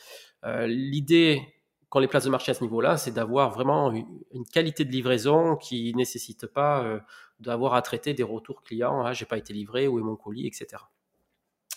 L'idée 0.43 1.41
quand 1.87 1.99
les 1.99 2.07
places 2.07 2.25
de 2.25 2.29
marché 2.29 2.51
à 2.51 2.53
ce 2.53 2.61
niveau-là, 2.63 2.97
c'est 2.97 3.11
d'avoir 3.11 3.49
vraiment 3.49 3.91
une, 3.91 4.45
qualité 4.53 4.83
de 4.83 4.91
livraison 4.91 5.55
qui 5.55 5.93
nécessite 5.95 6.47
pas 6.47 6.99
d'avoir 7.39 7.75
à 7.75 7.81
traiter 7.81 8.13
des 8.13 8.23
retours 8.23 8.61
clients, 8.61 9.03
ah, 9.05 9.13
j'ai 9.13 9.25
pas 9.25 9.37
été 9.37 9.53
livré, 9.53 9.87
où 9.87 9.97
est 9.99 10.03
mon 10.03 10.17
colis, 10.17 10.45
etc. 10.45 10.83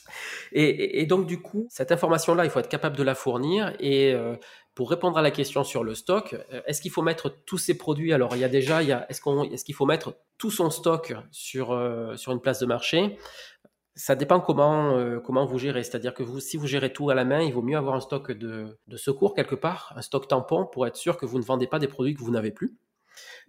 Et, 0.52 1.06
donc, 1.06 1.26
du 1.26 1.40
coup, 1.40 1.66
cette 1.70 1.92
information-là, 1.92 2.44
il 2.44 2.50
faut 2.50 2.60
être 2.60 2.68
capable 2.68 2.96
de 2.96 3.02
la 3.02 3.14
fournir. 3.14 3.74
Et 3.80 4.12
euh, 4.12 4.36
pour 4.74 4.90
répondre 4.90 5.18
à 5.18 5.22
la 5.22 5.30
question 5.30 5.64
sur 5.64 5.84
le 5.84 5.94
stock, 5.94 6.34
euh, 6.52 6.60
est-ce 6.66 6.82
qu'il 6.82 6.90
faut 6.90 7.02
mettre 7.02 7.28
tous 7.46 7.58
ces 7.58 7.76
produits? 7.76 8.12
Alors, 8.12 8.34
il 8.36 8.40
y 8.40 8.44
a 8.44 8.48
déjà, 8.48 8.82
est-ce 8.82 9.22
est-ce 9.52 9.64
qu'il 9.64 9.74
faut 9.74 9.86
mettre 9.86 10.14
tout 10.38 10.50
son 10.50 10.70
stock 10.70 11.14
sur, 11.30 11.72
euh, 11.72 12.16
sur 12.16 12.32
une 12.32 12.40
place 12.40 12.60
de 12.60 12.66
marché? 12.66 13.18
Ça 13.94 14.14
dépend 14.14 14.40
comment, 14.40 15.20
comment 15.22 15.44
vous 15.44 15.58
gérez. 15.58 15.84
C'est-à-dire 15.84 16.14
que 16.14 16.22
vous, 16.22 16.40
si 16.40 16.56
vous 16.56 16.66
gérez 16.66 16.94
tout 16.94 17.10
à 17.10 17.14
la 17.14 17.26
main, 17.26 17.42
il 17.42 17.52
vaut 17.52 17.60
mieux 17.60 17.76
avoir 17.76 17.94
un 17.94 18.00
stock 18.00 18.32
de, 18.32 18.78
de 18.86 18.96
secours 18.96 19.34
quelque 19.34 19.54
part, 19.54 19.92
un 19.96 20.00
stock 20.00 20.26
tampon 20.28 20.64
pour 20.64 20.86
être 20.86 20.96
sûr 20.96 21.18
que 21.18 21.26
vous 21.26 21.38
ne 21.38 21.44
vendez 21.44 21.66
pas 21.66 21.78
des 21.78 21.88
produits 21.88 22.14
que 22.14 22.20
vous 22.20 22.30
n'avez 22.30 22.52
plus. 22.52 22.74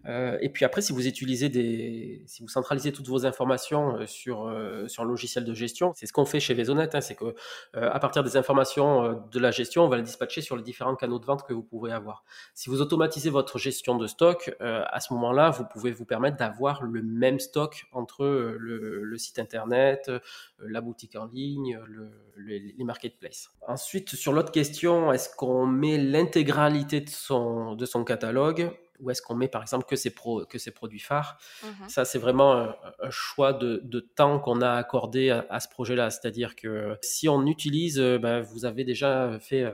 Euh, 0.05 0.37
et 0.41 0.49
puis 0.49 0.65
après, 0.65 0.81
si 0.81 0.91
vous 0.93 1.07
utilisez 1.07 1.49
des, 1.49 2.23
si 2.27 2.41
vous 2.41 2.49
centralisez 2.49 2.91
toutes 2.91 3.07
vos 3.07 3.25
informations 3.25 3.95
euh, 3.95 4.05
sur 4.05 4.47
euh, 4.47 4.87
sur 4.87 5.03
un 5.03 5.05
logiciel 5.05 5.45
de 5.45 5.53
gestion, 5.53 5.93
c'est 5.95 6.05
ce 6.05 6.13
qu'on 6.13 6.25
fait 6.25 6.39
chez 6.39 6.53
Vaisonnet, 6.53 6.95
hein, 6.95 7.01
c'est 7.01 7.15
que 7.15 7.35
à 7.73 7.99
partir 7.99 8.23
des 8.23 8.37
informations 8.37 9.23
de 9.31 9.39
la 9.39 9.51
gestion, 9.51 9.83
on 9.83 9.87
va 9.87 9.97
les 9.97 10.03
dispatcher 10.03 10.41
sur 10.41 10.55
les 10.55 10.63
différents 10.63 10.95
canaux 10.95 11.19
de 11.19 11.25
vente 11.25 11.43
que 11.43 11.53
vous 11.53 11.63
pouvez 11.63 11.91
avoir. 11.91 12.23
Si 12.53 12.69
vous 12.69 12.81
automatisez 12.81 13.29
votre 13.29 13.57
gestion 13.57 13.97
de 13.97 14.07
stock, 14.07 14.55
à 14.59 14.99
ce 14.99 15.13
moment-là, 15.13 15.49
vous 15.49 15.65
pouvez 15.65 15.91
vous 15.91 16.05
permettre 16.05 16.37
d'avoir 16.37 16.83
le 16.83 17.01
même 17.01 17.39
stock 17.39 17.85
entre 17.91 18.25
le, 18.25 19.17
site 19.17 19.39
internet, 19.39 20.11
la 20.59 20.81
boutique 20.81 21.15
en 21.15 21.25
ligne, 21.25 21.79
le, 21.87 22.11
les 22.37 22.83
marketplaces. 22.83 23.49
Ensuite, 23.67 24.15
sur 24.15 24.33
l'autre 24.33 24.51
question, 24.51 25.11
est-ce 25.11 25.29
qu'on 25.35 25.65
met 25.65 25.97
l'intégralité 25.97 27.01
de 27.01 27.09
son 27.09 27.75
de 27.75 27.85
son 27.85 28.03
catalogue? 28.03 28.71
Où 28.99 29.09
est-ce 29.09 29.21
qu'on 29.21 29.35
met 29.35 29.47
par 29.47 29.61
exemple 29.61 29.85
que 29.85 29.95
ces, 29.95 30.11
pro, 30.11 30.45
que 30.45 30.57
ces 30.57 30.71
produits 30.71 30.99
phares. 30.99 31.37
Mmh 31.63 31.89
Ça, 31.89 32.05
c'est 32.05 32.19
vraiment 32.19 32.53
un, 32.53 33.09
choix 33.09 33.53
de, 33.53 33.81
de 33.83 33.99
temps 33.99 34.39
qu'on 34.39 34.61
a 34.61 34.71
accordé 34.71 35.29
à, 35.29 35.59
ce 35.59 35.67
projet-là. 35.67 36.09
C'est-à-dire 36.09 36.55
que 36.55 36.97
si 37.01 37.27
on 37.27 37.45
utilise, 37.45 37.99
euh, 37.99 38.17
bah, 38.17 38.41
vous 38.41 38.65
avez 38.65 38.83
déjà 38.83 39.37
fait 39.39 39.63
euh, 39.63 39.73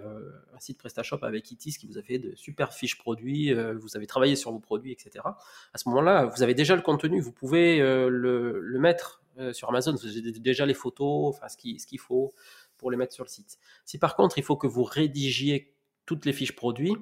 un 0.55 0.59
site 0.59 0.77
PrestaShop 0.77 1.19
avec 1.23 1.51
Itis 1.51 1.77
qui 1.77 1.87
vous 1.87 1.97
a 1.97 2.01
fait 2.01 2.19
de 2.19 2.35
super 2.35 2.73
fiches 2.73 2.97
produits, 2.97 3.53
euh, 3.53 3.77
vous 3.77 3.95
avez 3.95 4.07
travaillé 4.07 4.35
sur 4.35 4.51
vos 4.51 4.59
produits, 4.59 4.91
etc. 4.91 5.25
À 5.73 5.77
ce 5.77 5.87
moment-là, 5.89 6.25
vous 6.25 6.43
avez 6.43 6.53
déjà 6.53 6.75
le 6.75 6.81
contenu, 6.81 7.19
vous 7.19 7.31
pouvez 7.31 7.79
le, 7.79 8.59
le, 8.59 8.79
mettre 8.79 9.21
sur 9.51 9.69
Amazon, 9.69 9.93
vous 9.93 10.05
avez 10.05 10.31
déjà 10.31 10.65
les 10.65 10.73
photos, 10.73 11.35
enfin 11.35 11.47
ce 11.47 11.57
qu'il 11.57 11.79
ce 11.79 11.85
qu'il 11.85 11.99
faut 11.99 12.33
pour 12.77 12.91
les 12.91 12.97
mettre 12.97 13.13
sur 13.13 13.23
le 13.23 13.29
site. 13.29 13.57
Si 13.85 13.97
par 13.97 14.15
contre, 14.15 14.37
il 14.37 14.43
faut 14.43 14.57
que 14.57 14.67
vous 14.67 14.83
rédigiez 14.83 15.73
toutes 16.05 16.25
les 16.25 16.33
fiches 16.33 16.55
produits, 16.55 16.95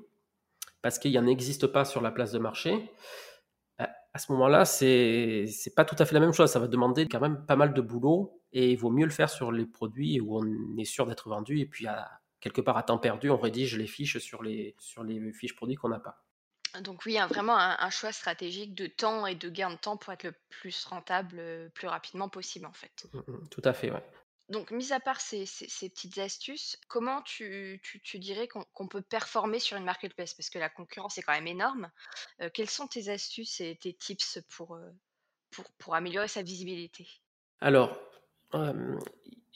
parce 0.88 1.00
qu'il 1.00 1.20
en 1.20 1.28
existe 1.28 1.68
pas 1.68 1.84
sur 1.84 2.00
la 2.00 2.12
place 2.12 2.32
de 2.32 2.40
marché, 2.40 2.90
bah, 3.78 3.90
à 4.14 4.20
ce 4.20 4.32
moment-là, 4.32 4.64
c'est 4.64 5.44
n'est 5.44 5.74
pas 5.76 5.84
tout 5.84 5.98
à 6.00 6.06
fait 6.06 6.14
la 6.14 6.22
même 6.22 6.32
chose. 6.32 6.50
Ça 6.50 6.60
va 6.60 6.68
demander 6.70 7.10
quand 7.10 7.20
même 7.20 7.46
pas 7.46 7.58
mal 7.58 7.74
de 7.74 7.82
boulot 7.82 8.42
et 8.54 8.72
il 8.72 8.78
vaut 8.78 8.90
mieux 8.90 9.04
le 9.04 9.12
faire 9.12 9.30
sur 9.30 9.52
les 9.52 9.66
produits 9.66 10.22
où 10.22 10.40
on 10.40 10.78
est 10.78 10.86
sûr 10.86 11.06
d'être 11.06 11.28
vendu 11.28 11.60
et 11.60 11.66
puis 11.66 11.88
à, 11.88 12.10
quelque 12.40 12.62
part 12.62 12.78
à 12.78 12.84
temps 12.84 13.00
perdu, 13.00 13.30
on 13.30 13.36
rédige 13.36 13.76
les 13.76 13.86
fiches 13.86 14.20
sur 14.20 14.42
les, 14.42 14.78
sur 14.80 15.04
les 15.04 15.34
fiches 15.34 15.58
produits 15.58 15.76
qu'on 15.76 15.90
n'a 15.90 16.00
pas. 16.00 16.24
Donc 16.80 17.06
oui, 17.06 17.18
a 17.18 17.28
vraiment 17.28 17.58
un, 17.58 17.90
choix 17.90 18.14
stratégique 18.14 18.74
de 18.74 18.88
temps 18.88 19.28
et 19.28 19.36
de 19.36 19.50
gain 19.50 19.72
de 19.72 19.76
temps 19.76 19.98
pour 19.98 20.14
être 20.14 20.24
le 20.24 20.34
plus 20.48 20.86
rentable, 20.86 21.36
le 21.36 21.42
euh, 21.42 21.70
plus 21.74 21.90
rapidement 21.90 22.30
possible 22.30 22.66
en 22.66 22.72
fait. 22.72 23.08
Mmh, 23.12 23.20
mmh, 23.28 23.50
tout 23.50 23.62
à 23.66 23.74
fait, 23.74 23.92
ouais. 23.92 24.06
Donc, 24.50 24.72
mis 24.72 24.94
à 24.94 25.00
part 25.00 25.20
ces, 25.20 25.46
petites 25.90 26.18
astuces, 26.20 26.78
comment 26.88 27.22
tu, 27.24 27.82
dirais 28.16 28.48
qu'on 28.48 28.88
peut 28.88 29.02
performer 29.02 29.60
sur 29.60 29.78
une 29.78 29.84
marketplace? 29.84 30.34
Parce 30.34 30.50
que 30.50 30.60
la 30.60 30.70
concurrence 30.70 31.18
est 31.18 31.22
quand 31.22 31.34
même 31.34 31.48
énorme. 31.48 31.92
Euh, 32.42 32.50
quelles 32.54 32.70
sont 32.70 32.88
tes 32.88 33.10
astuces 33.10 33.60
et 33.60 33.76
tes 33.76 33.94
tips 33.94 34.40
pour, 34.50 34.76
euh, 34.76 34.90
pour 35.78 35.96
améliorer 35.96 36.30
sa 36.30 36.44
visibilité? 36.44 37.08
Alors, 37.60 38.00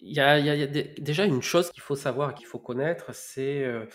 il 0.01 0.13
y 0.13 0.19
a 0.19 0.67
déjà 0.99 1.25
une 1.25 1.41
chose 1.41 1.71
qu'il 1.71 1.81
faut 1.83 1.95
savoir 1.95 2.33
qu'il 2.35 2.45
faut 2.47 2.59
connaître, 2.59 3.13
c'est, 3.13 3.63
heu 3.65 3.87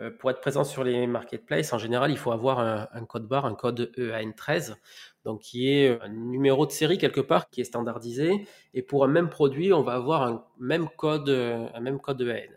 heu, 0.00 0.16
pour 0.16 0.30
être 0.30 0.40
présent 0.40 0.64
sur 0.64 0.84
les 0.84 1.06
marketplaces, 1.06 1.72
en 1.72 1.78
général, 1.78 2.10
il 2.10 2.18
faut 2.18 2.32
avoir 2.32 2.58
un 2.60 2.88
un 2.92 3.04
code 3.06 3.28
barre, 3.28 3.46
un 3.46 3.54
code 3.54 3.92
EAN13, 3.98 4.76
donc 5.24 5.40
qui 5.42 5.70
est, 5.72 6.00
un 6.02 6.08
numéro 6.08 6.66
de 6.66 6.72
série 6.72 6.98
quelque 6.98 7.20
part, 7.20 7.48
qui 7.50 7.60
est 7.60 7.64
standardisé 7.64 8.46
et 8.74 8.82
pour 8.82 9.04
un 9.04 9.08
même 9.08 9.28
produit, 9.30 9.72
on 9.72 9.82
va 9.82 9.94
avoir 9.94 10.22
un 10.24 10.44
même 10.58 10.88
code, 10.96 11.28
heu, 11.28 11.66
un 11.74 11.80
même 11.80 12.00
code 12.00 12.22
EAN. 12.22 12.52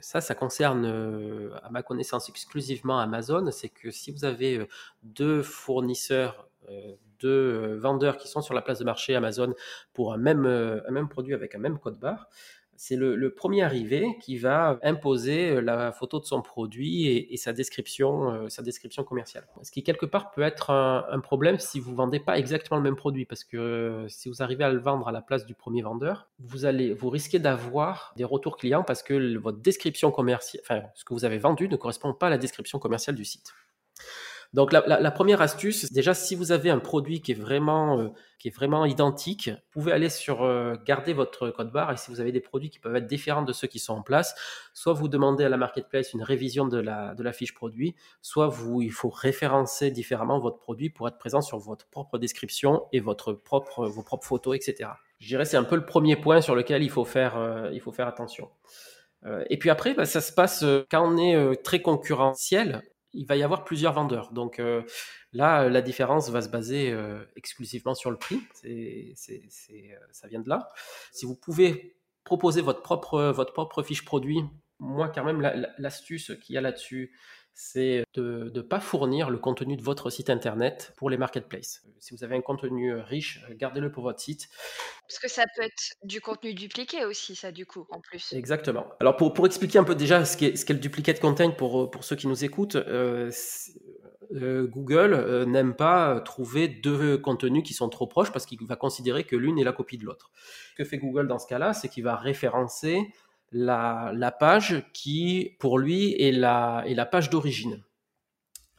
Ça, 0.00 0.20
ça 0.20 0.34
concerne, 0.36 0.86
à 1.62 1.70
ma 1.70 1.82
connaissance, 1.82 2.28
exclusivement 2.28 3.00
Amazon. 3.00 3.50
C'est 3.50 3.68
que 3.70 3.90
si 3.90 4.12
vous 4.12 4.24
avez, 4.24 4.58
heu, 4.58 4.68
2 5.02 5.42
fournisseurs, 5.42 6.48
2, 7.20 7.28
heu, 7.28 7.76
vendeurs 7.76 8.16
qui 8.16 8.28
sont 8.28 8.40
sur 8.40 8.54
la 8.54 8.62
place 8.62 8.78
de 8.78 8.84
marché 8.84 9.14
Amazon 9.14 9.54
pour 9.92 10.12
un 10.12 10.18
même, 10.18 10.42
même 10.90 11.08
produit 11.08 11.34
avec 11.34 11.54
un 11.54 11.58
même 11.58 11.78
code 11.78 11.98
barre, 11.98 12.28
c'est 12.80 12.94
le 12.94 13.34
1 13.34 13.60
arrivé 13.60 14.06
qui 14.22 14.38
va 14.38 14.78
imposer, 14.84 15.50
heu, 15.50 15.60
la 15.60 15.90
photo 15.90 16.20
de 16.20 16.24
son 16.24 16.42
produit 16.42 17.06
et 17.08 17.36
sa 17.36 17.52
description, 17.52 18.48
sa 18.48 18.62
description 18.62 19.02
commerciale. 19.02 19.46
Ce 19.62 19.72
qui 19.72 19.82
quelque 19.82 20.06
part 20.06 20.30
peut 20.30 20.42
être 20.42 20.70
un 20.70 21.20
problème 21.20 21.58
si 21.58 21.80
vous 21.80 21.92
vendez 21.94 22.20
pas 22.20 22.38
exactement 22.38 22.76
le 22.76 22.84
même 22.84 22.94
produit 22.96 23.24
parce 23.26 23.42
que, 23.42 23.56
euh, 23.56 24.08
si 24.08 24.28
vous 24.28 24.42
arrivez 24.42 24.62
à 24.64 24.70
le 24.70 24.78
vendre 24.78 25.08
à 25.08 25.12
la 25.12 25.22
place 25.22 25.44
du 25.44 25.54
premier 25.54 25.82
vendeur, 25.82 26.28
vous 26.38 26.64
allez 26.66 26.94
vous 26.94 27.10
risquez 27.10 27.40
d'avoir 27.40 28.12
des 28.16 28.24
retours 28.24 28.56
clients 28.56 28.84
parce 28.84 29.02
que 29.02 29.36
votre 29.38 29.58
description 29.58 30.12
commerciale, 30.12 30.92
ce 30.94 31.04
que 31.04 31.14
vous 31.14 31.24
avez 31.24 31.38
vendu 31.38 31.68
ne 31.68 31.76
correspond 31.76 32.14
pas 32.14 32.28
à 32.28 32.30
la 32.30 32.38
description 32.38 32.78
commerciale 32.78 33.16
du 33.16 33.24
site. 33.24 33.52
Donc 34.54 34.72
la, 34.72 35.10
première 35.10 35.42
astuce, 35.42 35.92
déjà 35.92 36.14
si 36.14 36.34
vous 36.34 36.52
avez 36.52 36.70
un 36.70 36.78
produit 36.78 37.20
qui 37.20 37.32
est 37.32 37.34
vraiment, 37.34 38.00
euh, 38.00 38.08
qui 38.38 38.48
est 38.48 38.50
vraiment 38.50 38.86
identique, 38.86 39.50
vous 39.50 39.80
pouvez 39.80 39.92
aller 39.92 40.08
sur 40.08 40.42
euh, 40.42 40.74
garder 40.86 41.12
votre 41.12 41.50
code 41.50 41.70
barre 41.70 41.92
et 41.92 41.98
si 41.98 42.10
vous 42.10 42.20
avez 42.22 42.32
des 42.32 42.40
produits 42.40 42.70
qui 42.70 42.78
peuvent 42.78 42.96
être 42.96 43.06
différents 43.06 43.42
de 43.42 43.52
ceux 43.52 43.68
qui 43.68 43.78
sont 43.78 43.92
en 43.92 44.02
place, 44.02 44.34
soit 44.72 44.94
vous 44.94 45.08
demandez 45.08 45.44
à 45.44 45.50
la 45.50 45.58
marketplace 45.58 46.14
une 46.14 46.22
révision 46.22 46.66
de 46.66 46.78
la, 46.78 47.14
de 47.14 47.22
la 47.22 47.34
fiche 47.34 47.52
produit, 47.52 47.94
soit 48.22 48.46
vous, 48.46 48.80
il 48.80 48.90
faut 48.90 49.10
référencer 49.10 49.90
différemment 49.90 50.38
votre 50.38 50.58
produit 50.58 50.88
pour 50.88 51.06
être 51.08 51.18
présent 51.18 51.42
sur 51.42 51.58
votre 51.58 51.86
propre 51.90 52.16
description 52.16 52.86
et 52.92 53.00
votre 53.00 53.34
propre, 53.34 53.86
vos 53.86 54.02
propres 54.02 54.26
photos, 54.26 54.56
etc. 54.56 54.92
Je 55.18 55.28
dirais 55.28 55.44
c'est 55.44 55.58
un 55.58 55.64
peu 55.64 55.76
le 55.76 55.84
premier 55.84 56.16
point 56.16 56.40
sur 56.40 56.54
lequel 56.54 56.82
il 56.82 56.90
faut 56.90 57.04
faire, 57.04 57.36
euh, 57.36 57.68
il 57.74 57.82
faut 57.82 57.92
faire 57.92 58.08
attention. 58.08 58.48
Et 59.50 59.58
puis 59.58 59.68
après, 59.68 59.94
bah, 59.94 60.06
ça 60.06 60.20
se 60.20 60.32
passe 60.32 60.64
quand 60.92 61.04
on 61.04 61.18
est 61.18 61.62
très 61.64 61.82
concurrentiel 61.82 62.82
il 63.12 63.26
va 63.26 63.36
y 63.36 63.42
avoir 63.42 63.64
plusieurs 63.64 63.92
vendeurs. 63.92 64.32
Donc 64.32 64.58
euh, 64.58 64.82
là, 65.32 65.68
la 65.68 65.82
différence 65.82 66.30
va 66.30 66.42
se 66.42 66.48
baser 66.48 66.90
euh, 66.90 67.24
exclusivement 67.36 67.94
sur 67.94 68.10
le 68.10 68.16
prix. 68.16 68.40
C'est, 68.54 69.14
euh, 69.70 69.96
ça 70.12 70.28
vient 70.28 70.40
de 70.40 70.48
là. 70.48 70.68
Si 71.12 71.26
vous 71.26 71.36
pouvez 71.36 71.96
proposer 72.24 72.60
votre 72.60 72.82
propre, 72.82 73.32
votre 73.34 73.52
propre 73.52 73.82
fiche 73.82 74.04
produit, 74.04 74.42
moi 74.78 75.08
quand 75.08 75.24
même, 75.24 75.40
la, 75.40 75.56
la, 75.56 75.68
l'astuce 75.78 76.32
qu'il 76.42 76.54
y 76.54 76.58
a 76.58 76.60
là-dessus, 76.60 77.12
c'est 77.60 78.04
de 78.14 78.52
ne 78.54 78.60
pas 78.60 78.78
fournir 78.78 79.30
le 79.30 79.38
contenu 79.38 79.76
de 79.76 79.82
votre 79.82 80.10
site 80.10 80.30
internet 80.30 80.92
pour 80.96 81.10
les 81.10 81.16
marketplaces. 81.16 81.82
Si 81.98 82.14
vous 82.14 82.22
avez 82.22 82.36
un 82.36 82.40
contenu 82.40 82.94
riche, 82.94 83.44
gardez-le 83.50 83.90
pour 83.90 84.04
votre 84.04 84.20
site. 84.20 84.48
Parce 85.08 85.18
que 85.18 85.28
ça 85.28 85.42
peut 85.56 85.62
être 85.62 85.96
du 86.04 86.20
contenu 86.20 86.54
dupliqué 86.54 87.04
aussi, 87.04 87.34
ça, 87.34 87.50
du 87.50 87.66
coup, 87.66 87.84
en 87.90 88.00
plus. 88.00 88.32
Exactement. 88.32 88.86
Alors, 89.00 89.16
pour, 89.16 89.32
pour 89.32 89.44
expliquer 89.44 89.80
un 89.80 89.84
peu 89.84 89.96
déjà 89.96 90.24
ce 90.24 90.36
qu'est, 90.36 90.54
ce 90.54 90.64
qu'est 90.64 90.72
le 90.72 90.78
duplicate 90.78 91.18
content 91.18 91.50
pour, 91.50 91.90
pour 91.90 92.04
ceux 92.04 92.14
qui 92.14 92.28
nous 92.28 92.44
écoutent, 92.44 92.76
euh, 92.76 93.32
euh, 94.34 94.68
Google 94.68 95.14
euh, 95.14 95.44
n'aime 95.44 95.74
pas 95.74 96.20
trouver 96.20 96.68
deux 96.68 97.18
contenus 97.18 97.64
qui 97.64 97.74
sont 97.74 97.88
trop 97.88 98.06
proches 98.06 98.30
parce 98.30 98.46
qu'il 98.46 98.64
va 98.68 98.76
considérer 98.76 99.24
que 99.24 99.34
l'une 99.34 99.58
est 99.58 99.64
la 99.64 99.72
copie 99.72 99.98
de 99.98 100.04
l'autre. 100.04 100.30
Ce 100.70 100.74
que 100.76 100.84
fait 100.84 100.98
Google 100.98 101.26
dans 101.26 101.40
ce 101.40 101.48
cas-là, 101.48 101.72
c'est 101.72 101.88
qu'il 101.88 102.04
va 102.04 102.14
référencer 102.14 103.02
la, 103.52 104.36
page 104.38 104.84
qui, 104.92 105.56
pour 105.60 105.78
lui, 105.78 106.14
est 106.20 106.32
la, 106.32 107.08
page 107.10 107.30
d'origine. 107.30 107.82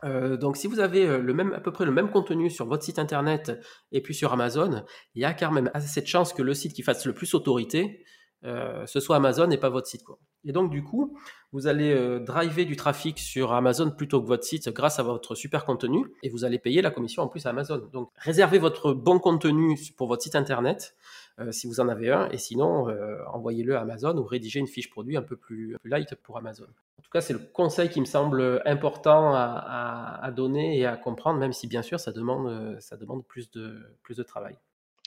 Euh, 0.06 0.38
donc, 0.38 0.56
si 0.56 0.68
vous 0.68 0.80
avez 0.80 1.06
le 1.18 1.34
même, 1.34 1.54
à 1.54 1.60
peu 1.60 1.72
près 1.72 1.86
le 1.86 1.92
même 1.92 2.10
contenu 2.10 2.50
sur 2.50 2.66
votre 2.66 2.84
site 2.84 3.00
internet 3.00 3.52
et 3.92 4.02
puis 4.02 4.14
sur 4.14 4.32
Amazon, 4.32 4.84
il 5.16 5.22
y 5.22 5.26
a 5.26 5.34
quand 5.34 5.52
même 5.52 5.70
assez 5.74 6.02
de 6.02 6.08
chances 6.08 6.34
que 6.34 6.42
le 6.42 6.54
site 6.54 6.74
qui 6.74 6.84
fasse 6.84 7.06
le 7.06 7.14
plus 7.14 7.34
autorité, 7.34 8.06
euh, 8.46 8.86
ce 8.86 9.00
soit 9.00 9.18
Amazon 9.18 9.50
et 9.52 9.58
pas 9.58 9.70
votre 9.70 9.88
site. 9.88 10.04
Quoi. 10.04 10.18
Et 10.46 10.54
donc, 10.54 10.72
du 10.72 10.82
coup, 10.82 11.18
vous 11.52 11.68
allez 11.68 11.94
euh, 11.94 12.20
driver 12.20 12.66
du 12.66 12.78
trafic 12.78 13.20
sur 13.20 13.52
Amazon 13.52 13.92
plutôt 13.92 14.22
que 14.22 14.28
votre 14.28 14.46
site 14.46 14.70
grâce 14.70 14.98
à 15.00 15.04
votre 15.04 15.36
super 15.36 15.66
contenu 15.66 16.06
et 16.24 16.30
vous 16.30 16.46
allez 16.46 16.58
payer 16.58 16.82
la 16.82 16.92
commission 16.92 17.24
en 17.24 17.28
plus 17.28 17.46
à 17.46 17.50
Amazon. 17.50 17.90
Donc, 17.92 18.12
réservez 18.16 18.58
votre 18.58 18.94
bon 18.94 19.20
contenu 19.20 19.78
pour 19.98 20.08
votre 20.08 20.24
site 20.24 20.36
internet 20.36 20.96
euh, 21.40 21.52
si 21.52 21.68
vous 21.68 21.82
en 21.82 21.90
avez 21.90 22.12
un, 22.12 22.30
et 22.30 22.38
sinon, 22.38 22.88
envoyez-le 23.34 23.76
à 23.76 23.82
Amazon 23.82 24.18
ou 24.18 24.24
rédigez 24.24 24.60
une 24.60 24.68
fiche 24.68 24.90
produit 24.90 25.18
un 25.18 25.22
peu 25.22 25.36
plus, 25.36 25.76
light 25.84 26.16
pour 26.16 26.38
Amazon. 26.38 26.68
En 26.98 27.02
tout 27.02 27.10
cas, 27.12 27.22
c'est 27.22 27.34
le 27.34 27.40
conseil 27.40 27.90
qui 27.90 28.00
me 28.00 28.06
semble 28.06 28.62
important 28.66 29.34
à, 29.34 29.42
à, 29.42 30.26
à, 30.26 30.32
donner 30.32 30.78
et 30.78 30.86
à 30.86 30.96
comprendre, 30.96 31.40
même 31.40 31.54
si 31.54 31.68
bien 31.68 31.82
sûr, 31.82 32.00
ça 32.00 32.12
demande, 32.12 32.80
ça 32.80 32.98
demande 32.98 33.26
plus, 33.26 33.52
de, 33.52 33.80
plus 34.04 34.16
de 34.16 34.24
travail. 34.24 34.56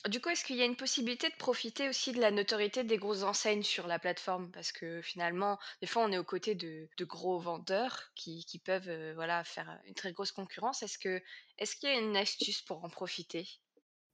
Du 0.08 0.20
coup, 0.20 0.30
est-ce 0.30 0.44
qu'il 0.44 0.56
y 0.56 0.62
a 0.62 0.64
une 0.64 0.74
possibilité 0.74 1.28
de 1.28 1.36
profiter 1.36 1.88
aussi 1.88 2.12
de 2.12 2.20
la 2.20 2.32
notoriété 2.32 2.82
des 2.82 2.96
grosses 2.96 3.22
enseignes 3.22 3.62
sur 3.62 3.86
la 3.86 4.00
plateforme? 4.00 4.50
Parce 4.50 4.72
que 4.72 5.00
finalement, 5.00 5.58
des 5.80 5.86
fois, 5.86 6.02
on 6.02 6.10
est 6.10 6.18
aux 6.18 6.24
côtés 6.24 6.56
de, 6.56 6.88
de 6.98 7.04
gros 7.04 7.38
vendeurs 7.38 8.10
qui, 8.16 8.44
qui 8.44 8.58
peuvent 8.58 8.88
euh, 8.88 9.12
voilà, 9.14 9.44
faire 9.44 9.78
une 9.86 9.94
très 9.94 10.12
grosse 10.12 10.32
concurrence. 10.32 10.82
Est-ce 10.82 10.98
qu'il 10.98 11.88
y 11.88 11.92
a 11.92 11.98
une 12.00 12.16
astuce 12.16 12.62
pour 12.62 12.84
en 12.84 12.88
profiter? 12.88 13.46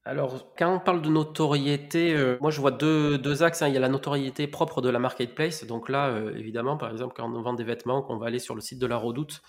Alors, 0.05 0.55
quand 0.57 0.75
on 0.75 0.81
parle 0.81 1.03
de 1.03 1.09
notoriété, 1.09 2.15
euh, 2.15 2.39
moi 2.41 2.51
je 2.51 2.61
vois 2.61 2.71
deux, 2.71 3.17
deux 3.17 3.43
axes. 3.43 3.63
Hein. 3.63 3.69
Il 3.69 3.75
y 3.75 3.79
a 3.79 3.81
la 3.81 3.89
notoriété 3.89 4.47
propre 4.47 4.83
de 4.83 4.91
la 4.91 4.99
marketplace. 4.99 5.65
Donc 5.65 5.89
là, 5.89 6.09
euh, 6.09 6.35
évidemment, 6.37 6.77
par 6.77 6.91
exemple, 6.91 7.15
quand 7.17 7.31
on 7.31 7.43
vend 7.43 7.55
des 7.55 7.65
vêtements, 7.65 8.03
qu'on 8.03 8.19
va 8.19 8.27
aller 8.27 8.39
sur 8.39 8.55
le 8.55 8.61
site 8.61 8.79
de 8.79 8.87
la 8.87 8.97
Redoute 8.97 9.41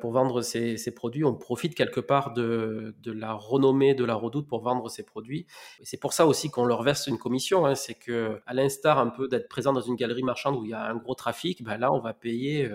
pour 0.00 0.12
vendre 0.12 0.40
ses, 0.40 0.78
ses, 0.78 0.90
produits, 0.90 1.24
on 1.24 1.34
profite 1.34 1.74
quelque 1.74 2.00
part 2.00 2.32
de, 2.32 2.94
la 3.04 3.34
renommée 3.34 3.94
de 3.94 4.04
la 4.04 4.14
Redoute 4.14 4.48
pour 4.48 4.62
vendre 4.62 4.88
ses 4.88 5.04
produits. 5.04 5.46
C'est 5.82 6.00
pour 6.00 6.12
ça 6.12 6.26
aussi 6.26 6.50
qu'on 6.50 6.64
leur 6.64 6.82
verse 6.82 7.06
une 7.06 7.18
commission. 7.18 7.66
Hein. 7.66 7.74
C'est 7.74 7.94
que, 7.94 8.40
à 8.46 8.54
l'instar 8.54 8.98
un 8.98 9.08
peu 9.08 9.28
d'être 9.28 9.48
présent 9.48 9.72
dans 9.72 9.82
une 9.82 9.96
galerie 9.96 10.22
marchande 10.22 10.56
où 10.56 10.64
il 10.64 10.70
y 10.70 10.74
a 10.74 10.82
un 10.82 10.96
gros 10.96 11.14
trafic, 11.14 11.62
ben 11.62 11.76
là, 11.76 11.92
on 11.92 12.00
va 12.00 12.14
payer 12.14 12.70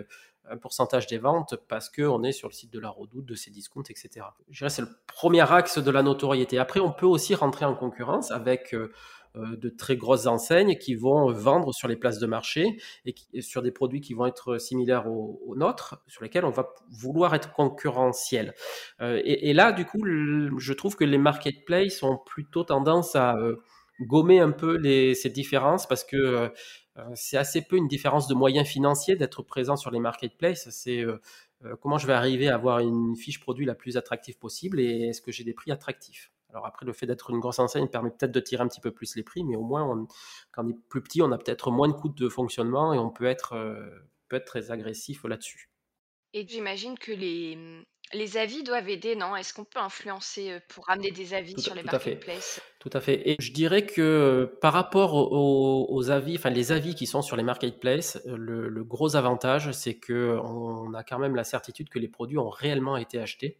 un 0.49 0.57
pourcentage 0.57 1.07
des 1.07 1.17
ventes 1.17 1.55
parce 1.67 1.89
qu'on 1.89 2.23
est 2.23 2.31
sur 2.31 2.47
le 2.47 2.53
site 2.53 2.71
de 2.71 2.79
la 2.79 2.89
Redoute, 2.89 3.25
de 3.25 3.35
ses 3.35 3.51
discounts, 3.51 3.83
etc. 3.89 4.25
Je 4.49 4.59
dirais 4.59 4.69
c'est 4.69 4.81
le 4.81 4.89
premier 5.07 5.49
axe 5.51 5.77
de 5.77 5.91
la 5.91 6.03
notoriété. 6.03 6.59
Après, 6.59 6.79
on 6.79 6.91
peut 6.91 7.05
aussi 7.05 7.35
rentrer 7.35 7.65
en 7.65 7.75
concurrence 7.75 8.31
avec 8.31 8.73
euh, 8.73 8.91
de 9.35 9.69
très 9.69 9.95
grosses 9.95 10.27
enseignes 10.27 10.77
qui 10.77 10.95
vont 10.95 11.31
vendre 11.31 11.73
sur 11.73 11.87
les 11.87 11.95
places 11.95 12.19
de 12.19 12.27
marché 12.27 12.77
et, 13.05 13.41
sur 13.41 13.61
des 13.61 13.71
produits 13.71 14.01
qui 14.01 14.13
vont 14.13 14.25
être 14.25 14.57
similaires 14.57 15.07
aux, 15.07 15.55
nôtres, 15.55 16.03
sur 16.07 16.23
lesquels 16.23 16.45
on 16.45 16.51
va 16.51 16.73
vouloir 16.89 17.33
être 17.35 17.53
concurrentiel. 17.53 18.53
Euh, 19.01 19.21
et, 19.23 19.53
là, 19.53 19.71
du 19.71 19.85
coup, 19.85 20.03
je 20.05 20.73
trouve 20.73 20.95
que 20.95 21.05
les 21.05 21.17
marketplaces 21.17 22.03
ont 22.03 22.17
plutôt 22.17 22.63
tendance 22.63 23.15
à 23.15 23.37
euh, 23.37 23.57
gommer 24.01 24.39
un 24.39 24.51
peu 24.51 24.81
ces 25.13 25.29
différences 25.29 25.87
parce 25.87 26.03
que 26.03 26.51
euh, 26.97 27.03
c'est 27.15 27.37
assez 27.37 27.61
peu 27.61 27.77
une 27.77 27.87
différence 27.87 28.27
de 28.27 28.33
moyens 28.33 28.67
financiers 28.67 29.15
d'être 29.15 29.43
présent 29.43 29.77
sur 29.77 29.91
les 29.91 29.99
marketplaces. 29.99 30.69
C'est 30.71 31.05
euh, 31.65 31.75
comment 31.81 31.97
je 31.97 32.07
vais 32.07 32.13
arriver 32.13 32.49
à 32.49 32.55
avoir 32.55 32.79
une 32.79 33.15
fiche 33.15 33.39
produit 33.39 33.65
la 33.65 33.75
plus 33.75 33.97
attractive 33.97 34.37
possible 34.37 34.79
et 34.79 35.09
est-ce 35.09 35.21
que 35.21 35.31
j'ai 35.31 35.43
des 35.43 35.53
prix 35.53 35.71
attractifs? 35.71 36.30
Alors 36.51 36.65
après, 36.65 36.85
le 36.85 36.93
fait 36.93 37.05
d'être 37.05 37.29
une 37.29 37.39
grosse 37.39 37.59
enseigne 37.59 37.87
permet 37.87 38.09
peut-être 38.09 38.31
de 38.31 38.39
tirer 38.39 38.63
un 38.63 38.67
petit 38.67 38.81
peu 38.81 38.91
plus 38.91 39.15
les 39.15 39.23
prix, 39.23 39.43
mais 39.43 39.55
au 39.55 39.63
moins, 39.63 39.83
on, 39.83 40.07
quand 40.51 40.65
on 40.65 40.69
est 40.69 40.77
plus 40.89 41.01
petit, 41.01 41.21
on 41.21 41.31
a 41.31 41.37
peut-être 41.37 41.71
moins 41.71 41.87
de 41.87 41.93
coûts 41.93 42.09
de 42.09 42.29
fonctionnement 42.29 42.93
et 42.93 42.97
on 42.97 43.09
peut 43.09 43.25
être, 43.25 43.53
euh, 43.53 43.89
peut 44.27 44.35
être 44.35 44.45
très 44.45 44.71
agressif 44.71 45.23
là-dessus. 45.23 45.69
Et 46.33 46.47
j'imagine 46.47 46.97
que 46.97 47.11
les, 47.11 47.83
les 48.13 48.37
avis 48.37 48.63
doivent 48.63 48.87
aider, 48.87 49.15
non? 49.15 49.35
Est-ce 49.35 49.53
qu'on 49.53 49.65
peut 49.65 49.79
influencer 49.79 50.59
pour 50.69 50.89
amener 50.89 51.11
des 51.11 51.33
avis 51.33 51.55
tout, 51.55 51.61
sur 51.61 51.75
les 51.75 51.83
marketplaces? 51.83 52.61
Tout 52.79 52.89
à 52.93 53.01
fait. 53.01 53.29
Et 53.29 53.35
je 53.39 53.51
dirais 53.51 53.85
que 53.85 54.57
par 54.61 54.71
rapport 54.71 55.13
aux, 55.13 55.87
aux, 55.89 56.09
avis, 56.09 56.37
enfin 56.37 56.49
les 56.49 56.71
avis 56.71 56.95
qui 56.95 57.05
sont 57.05 57.21
sur 57.21 57.35
les 57.35 57.43
marketplaces, 57.43 58.21
le, 58.25 58.69
le 58.69 58.83
gros 58.85 59.17
avantage, 59.17 59.71
c'est 59.71 59.95
que 59.95 60.37
on 60.41 60.93
a 60.93 61.03
quand 61.03 61.19
même 61.19 61.35
la 61.35 61.43
certitude 61.43 61.89
que 61.89 61.99
les 61.99 62.07
produits 62.07 62.37
ont 62.37 62.49
réellement 62.49 62.95
été 62.95 63.19
achetés 63.19 63.59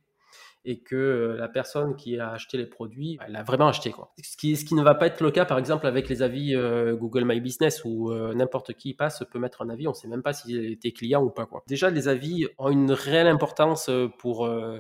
et 0.64 0.82
que 0.82 1.36
la 1.38 1.48
personne 1.48 1.96
qui 1.96 2.20
a 2.20 2.32
acheté 2.32 2.58
les 2.58 2.66
produits, 2.66 3.18
elle 3.26 3.36
a 3.36 3.44
vraiment 3.44 3.68
acheté. 3.68 3.92
Quoi. 3.92 4.14
Ce, 4.22 4.38
qui, 4.38 4.56
ce 4.56 4.64
qui 4.64 4.76
ne 4.76 4.84
va 4.84 4.94
pas 4.94 5.08
être 5.08 5.22
le 5.22 5.32
cas, 5.32 5.46
par 5.46 5.58
exemple, 5.58 5.88
avec 5.88 6.08
les 6.08 6.22
avis 6.22 6.56
euh, 6.56 6.96
Google 6.96 7.26
My 7.26 7.40
Business, 7.40 7.84
où 7.84 8.12
euh, 8.12 8.34
n'importe 8.34 8.74
qui 8.74 8.94
passe 8.94 9.24
peut 9.32 9.40
mettre 9.40 9.62
un 9.64 9.70
avis, 9.70 9.88
on 9.88 9.92
ne 9.92 9.96
sait 9.96 10.08
même 10.08 10.22
pas 10.22 10.34
s'il 10.34 10.72
était 10.72 10.92
client 10.92 11.24
ou 11.24 11.32
pas. 11.32 11.46
Quoi. 11.46 11.64
Déjà, 11.68 11.90
les 11.90 12.08
avis 12.08 12.48
ont 12.60 12.70
une 12.70 12.92
réelle 12.92 13.28
importance 13.28 13.90
pour 14.20 14.46
euh, 14.46 14.80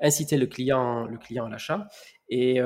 inciter 0.00 0.36
le 0.36 0.46
client, 0.46 1.06
le 1.06 1.18
client 1.18 1.46
à 1.46 1.48
l'achat, 1.48 1.86
et, 2.28 2.60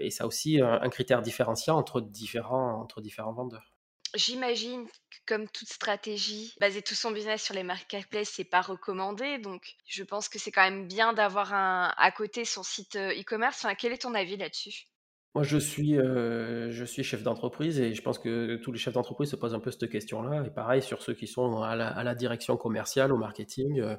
et 0.00 0.10
ça 0.10 0.26
aussi 0.26 0.60
un, 0.60 0.80
un 0.82 0.88
critère 0.90 1.22
différenciant 1.22 1.76
entre 1.76 2.00
différents, 2.00 2.80
entre 2.80 3.00
différents 3.00 3.32
vendeurs. 3.32 3.75
J'imagine 4.16 4.86
que 4.88 5.16
comme 5.26 5.48
toute 5.48 5.68
stratégie, 5.68 6.52
baser 6.60 6.82
tout 6.82 6.94
son 6.96 7.12
business 7.12 7.42
sur 7.42 7.54
les 7.54 7.62
marketplaces, 7.62 8.30
c'est 8.30 8.44
pas 8.44 8.60
recommandé. 8.62 9.38
Donc, 9.38 9.76
je 9.86 10.02
pense 10.02 10.28
que 10.28 10.38
c'est 10.40 10.50
quand 10.52 10.62
même 10.64 10.88
bien 10.88 11.12
d'avoir 11.12 11.52
à 11.52 12.10
côté 12.12 12.44
son 12.44 12.62
site 12.64 12.96
e-commerce. 12.96 13.64
Enfin, 13.64 13.74
quel 13.76 13.92
est 13.92 13.98
ton 14.02 14.14
avis 14.14 14.36
là-dessus? 14.36 14.86
Moi, 15.34 15.42
je 15.44 15.58
suis, 15.58 15.96
heu, 15.98 16.70
je 16.70 16.84
suis 16.86 17.02
chef 17.04 17.22
d'entreprise 17.22 17.78
et 17.78 17.92
je 17.92 18.00
pense 18.00 18.18
que 18.18 18.56
tous 18.56 18.72
les 18.72 18.78
chefs 18.78 18.94
d'entreprise 18.94 19.30
se 19.30 19.36
posent 19.36 19.52
un 19.54 19.60
peu 19.60 19.70
cette 19.70 19.90
question-là 19.90 20.42
et 20.46 20.50
pareil 20.50 20.80
sur 20.80 21.02
ceux 21.02 21.12
qui 21.12 21.26
sont 21.26 21.60
à 21.62 21.76
la 21.76 22.14
direction 22.14 22.56
commerciale, 22.56 23.12
au 23.12 23.18
marketing, 23.18 23.80
heu, 23.80 23.98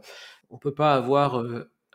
on 0.50 0.58
peut 0.58 0.74
pas 0.74 0.96
avoir, 0.96 1.44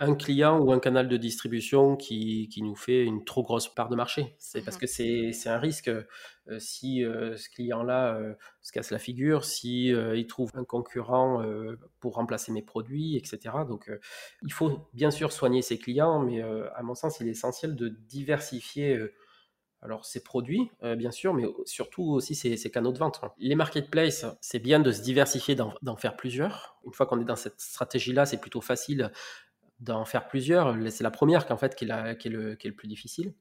un 0.02 0.14
client 0.14 0.58
ou 0.60 0.72
un 0.72 0.80
canal 0.80 1.08
de 1.08 1.16
distribution 1.16 1.96
qui 1.96 2.48
qui 2.48 2.62
nous 2.62 2.76
fait 2.76 3.04
une 3.04 3.24
trop 3.24 3.42
grosse 3.42 3.72
part 3.74 3.88
de 3.88 3.96
marché. 3.96 4.34
C'est 4.38 4.62
parce 4.62 4.76
Mmh 4.76 4.78
que 4.78 4.86
c'est 4.88 5.32
un 5.48 5.58
risque, 5.58 5.88
heu, 5.88 6.06
si, 6.58 7.02
heu, 7.04 7.36
ce 7.36 7.48
client-là, 7.48 8.18
heu, 8.20 8.36
se 8.60 8.72
casse 8.72 8.90
la 8.90 8.98
figure, 8.98 9.44
si, 9.44 9.86
il 9.88 10.26
trouve 10.26 10.50
un 10.54 10.64
concurrent, 10.64 11.42
pour 12.00 12.14
remplacer 12.14 12.52
mes 12.52 12.62
produits 12.62 13.16
et 13.16 13.22
cetera 13.24 13.64
donc 13.64 13.90
il 14.42 14.52
faut 14.52 14.88
bien 14.92 15.10
sûr 15.12 15.32
soigner 15.32 15.62
ses 15.62 15.78
clients 15.78 16.20
mais 16.20 16.42
à 16.42 16.82
mon 16.82 16.94
sens, 16.94 17.20
il 17.20 17.28
est 17.28 17.30
essentiel 17.32 17.76
de 17.76 17.88
diversifier, 17.88 18.98
alors 19.82 20.04
ses 20.06 20.22
produits, 20.22 20.70
bien 20.96 21.10
sûr, 21.10 21.34
mais 21.34 21.44
surtout 21.66 22.04
aussi 22.04 22.34
ses 22.36 22.56
ses 22.56 22.70
canaux 22.70 22.92
de 22.92 22.98
vente. 22.98 23.20
Les 23.38 23.56
marketplaces, 23.56 24.26
c'est 24.40 24.60
bien 24.60 24.80
de 24.80 24.92
se 24.92 25.02
diversifier, 25.02 25.54
d'en 25.56 25.74
d'en 25.82 25.96
faire 25.96 26.16
plusieurs. 26.16 26.78
Une 26.86 26.92
fois 26.94 27.06
qu'on 27.06 27.20
est 27.20 27.24
dans 27.24 27.36
cette 27.36 27.60
stratégie-là, 27.60 28.26
c'est 28.26 28.40
plutôt 28.40 28.60
facile 28.60 29.10
d'en 29.82 30.04
faire 30.04 30.28
plusieurs. 30.28 30.76
c'est 30.90 31.04
la 31.04 31.10
première 31.10 31.46
qu'en 31.46 31.56
fait 31.56 31.74
qui 31.74 31.84
est 31.84 31.88
la 31.88 32.12
est 32.12 32.26
le 32.26 32.52
est 32.52 32.64
le 32.66 32.74
plus 32.74 32.88
difficile. 32.88 33.34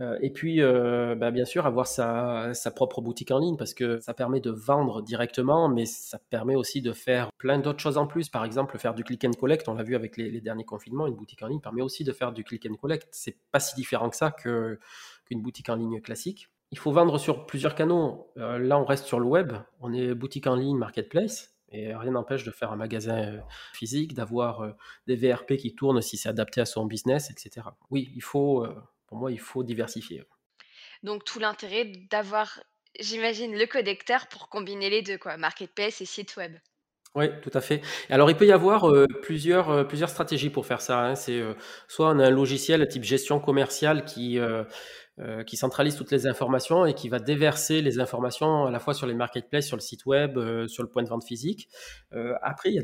Heu 0.00 0.18
et 0.22 0.30
puis, 0.30 0.60
heu, 0.60 1.14
bah, 1.16 1.30
bien 1.30 1.44
sûr 1.44 1.66
avoir 1.66 1.86
sa 1.86 2.54
sa 2.54 2.70
propre 2.70 3.00
boutique 3.00 3.30
en 3.30 3.38
ligne 3.40 3.56
parce 3.56 3.74
que 3.74 4.00
ça 4.00 4.14
permet 4.14 4.40
de 4.40 4.50
vendre 4.50 5.02
directement, 5.02 5.68
mais 5.68 5.86
ça 5.86 6.18
permet 6.30 6.54
aussi 6.56 6.82
de 6.82 6.92
faire 6.92 7.30
plein 7.38 7.58
d'autres 7.58 7.80
choses 7.80 7.98
en 7.98 8.06
plus. 8.06 8.28
Par 8.28 8.44
exemple, 8.44 8.78
faire 8.78 8.94
du 8.94 9.04
click 9.04 9.24
and 9.24 9.32
collect, 9.32 9.68
on 9.68 9.74
l'a 9.74 9.82
vu 9.82 9.96
avec 9.96 10.16
les 10.16 10.40
derniers 10.40 10.64
confinements, 10.64 11.06
une 11.06 11.14
boutique 11.16 11.42
en 11.42 11.48
ligne 11.48 11.60
permet 11.60 11.82
aussi 11.82 12.04
de 12.04 12.12
faire 12.12 12.32
du 12.32 12.44
click 12.44 12.66
and 12.70 12.74
collect. 12.76 13.08
C'est 13.12 13.36
pas 13.52 13.60
si 13.60 13.74
différent 13.76 14.10
que 14.10 14.16
ça 14.16 14.30
qu'une 14.32 15.42
boutique 15.42 15.68
en 15.68 15.76
ligne 15.76 16.00
classique. 16.00 16.48
Il 16.70 16.78
faut 16.78 16.92
vendre 16.92 17.18
sur 17.18 17.46
plusieurs 17.46 17.74
canaux. 17.74 18.30
Heu, 18.36 18.58
là, 18.58 18.78
on 18.78 18.84
reste 18.84 19.06
sur 19.06 19.20
le 19.20 19.26
web, 19.26 19.52
on 19.80 19.92
est 19.92 20.14
boutique 20.14 20.46
en 20.46 20.54
ligne, 20.54 20.76
marketplace 20.76 21.57
et 21.72 21.94
rien 21.94 22.12
n'empêche 22.12 22.44
de 22.44 22.50
faire 22.50 22.72
un 22.72 22.76
magasin, 22.76 23.34
heu, 23.34 23.42
physique, 23.72 24.14
d'avoir, 24.14 24.62
heu, 24.64 24.74
des 25.06 25.16
VRP 25.16 25.56
qui 25.56 25.74
tournent 25.74 26.00
si 26.02 26.16
c'est 26.16 26.28
adapté 26.28 26.60
à 26.60 26.66
son 26.66 26.86
business 26.86 27.30
et 27.30 27.34
cetera. 27.38 27.76
Oui, 27.90 28.10
il 28.14 28.22
faut, 28.22 28.64
heu, 28.64 28.74
pour 29.06 29.18
moi, 29.18 29.32
il 29.32 29.40
faut 29.40 29.62
diversifier. 29.64 30.24
Donc 31.02 31.24
tout 31.24 31.40
l'intérêt 31.40 31.86
d'avoir, 32.10 32.62
j'imagine, 33.00 33.56
le 33.58 33.66
connecteur 33.66 34.28
pour 34.28 34.48
combiner 34.48 34.90
les 34.90 35.02
2 35.02 35.18
quoi, 35.18 35.36
marketplace 35.36 36.00
et 36.00 36.06
site 36.06 36.36
web? 36.36 36.56
Oui, 37.14 37.26
tout 37.42 37.50
à 37.54 37.60
fait. 37.60 37.80
Alors 38.10 38.30
il 38.30 38.36
peut 38.36 38.46
y 38.46 38.52
avoir, 38.52 38.86
plusieurs, 39.22 39.70
heu, 39.72 39.88
plusieurs 39.88 40.10
stratégies 40.10 40.50
pour 40.50 40.66
faire 40.66 40.80
ça, 40.82 41.00
hein. 41.06 41.14
C'est, 41.14 41.40
heu, 41.40 41.56
soit 41.88 42.10
on 42.10 42.18
a 42.18 42.26
un 42.26 42.30
logiciel 42.30 42.86
type 42.86 43.02
gestion 43.02 43.40
commerciale 43.40 44.04
qui, 44.04 44.38
centralise 45.54 45.96
toutes 45.96 46.10
les 46.12 46.26
informations 46.26 46.84
et 46.86 46.94
qui 46.94 47.08
va 47.08 47.18
déverser 47.18 47.80
les 47.82 47.98
informations 47.98 48.66
à 48.66 48.70
la 48.70 48.78
fois 48.78 48.94
sur 48.94 49.06
les 49.06 49.14
marketplaces, 49.14 49.66
sur 49.66 49.76
le 49.76 49.80
site 49.80 50.04
web, 50.06 50.38
sur 50.68 50.82
le 50.82 50.88
point 50.90 51.02
de 51.02 51.08
vente 51.08 51.24
physique. 51.24 51.68
Après 52.42 52.70
il 52.70 52.74
y 52.76 52.78
a 52.78 52.82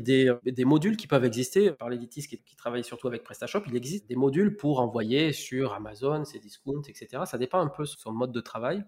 des, 0.51 0.65
modules 0.65 0.97
qui 0.97 1.07
peuvent 1.07 1.23
exister. 1.25 1.71
Par 1.71 1.89
les 1.89 1.99
qui 2.07 2.55
travaillent 2.57 2.83
surtout 2.83 3.07
avec 3.07 3.23
PrestaShop, 3.23 3.61
il 3.67 3.75
existe 3.75 4.07
des 4.09 4.15
modules 4.15 4.57
pour 4.57 4.79
envoyer 4.79 5.33
sur 5.33 5.73
Amazon, 5.73 6.23
Cdiscount 6.25 6.81
et 6.89 6.93
cetera. 6.95 7.25
Ça 7.27 7.37
dépend 7.37 7.59
un 7.59 7.67
peu 7.69 7.83
de 7.83 7.87
son 7.89 8.11
mode 8.11 8.31
de 8.31 8.41
travail. 8.41 8.83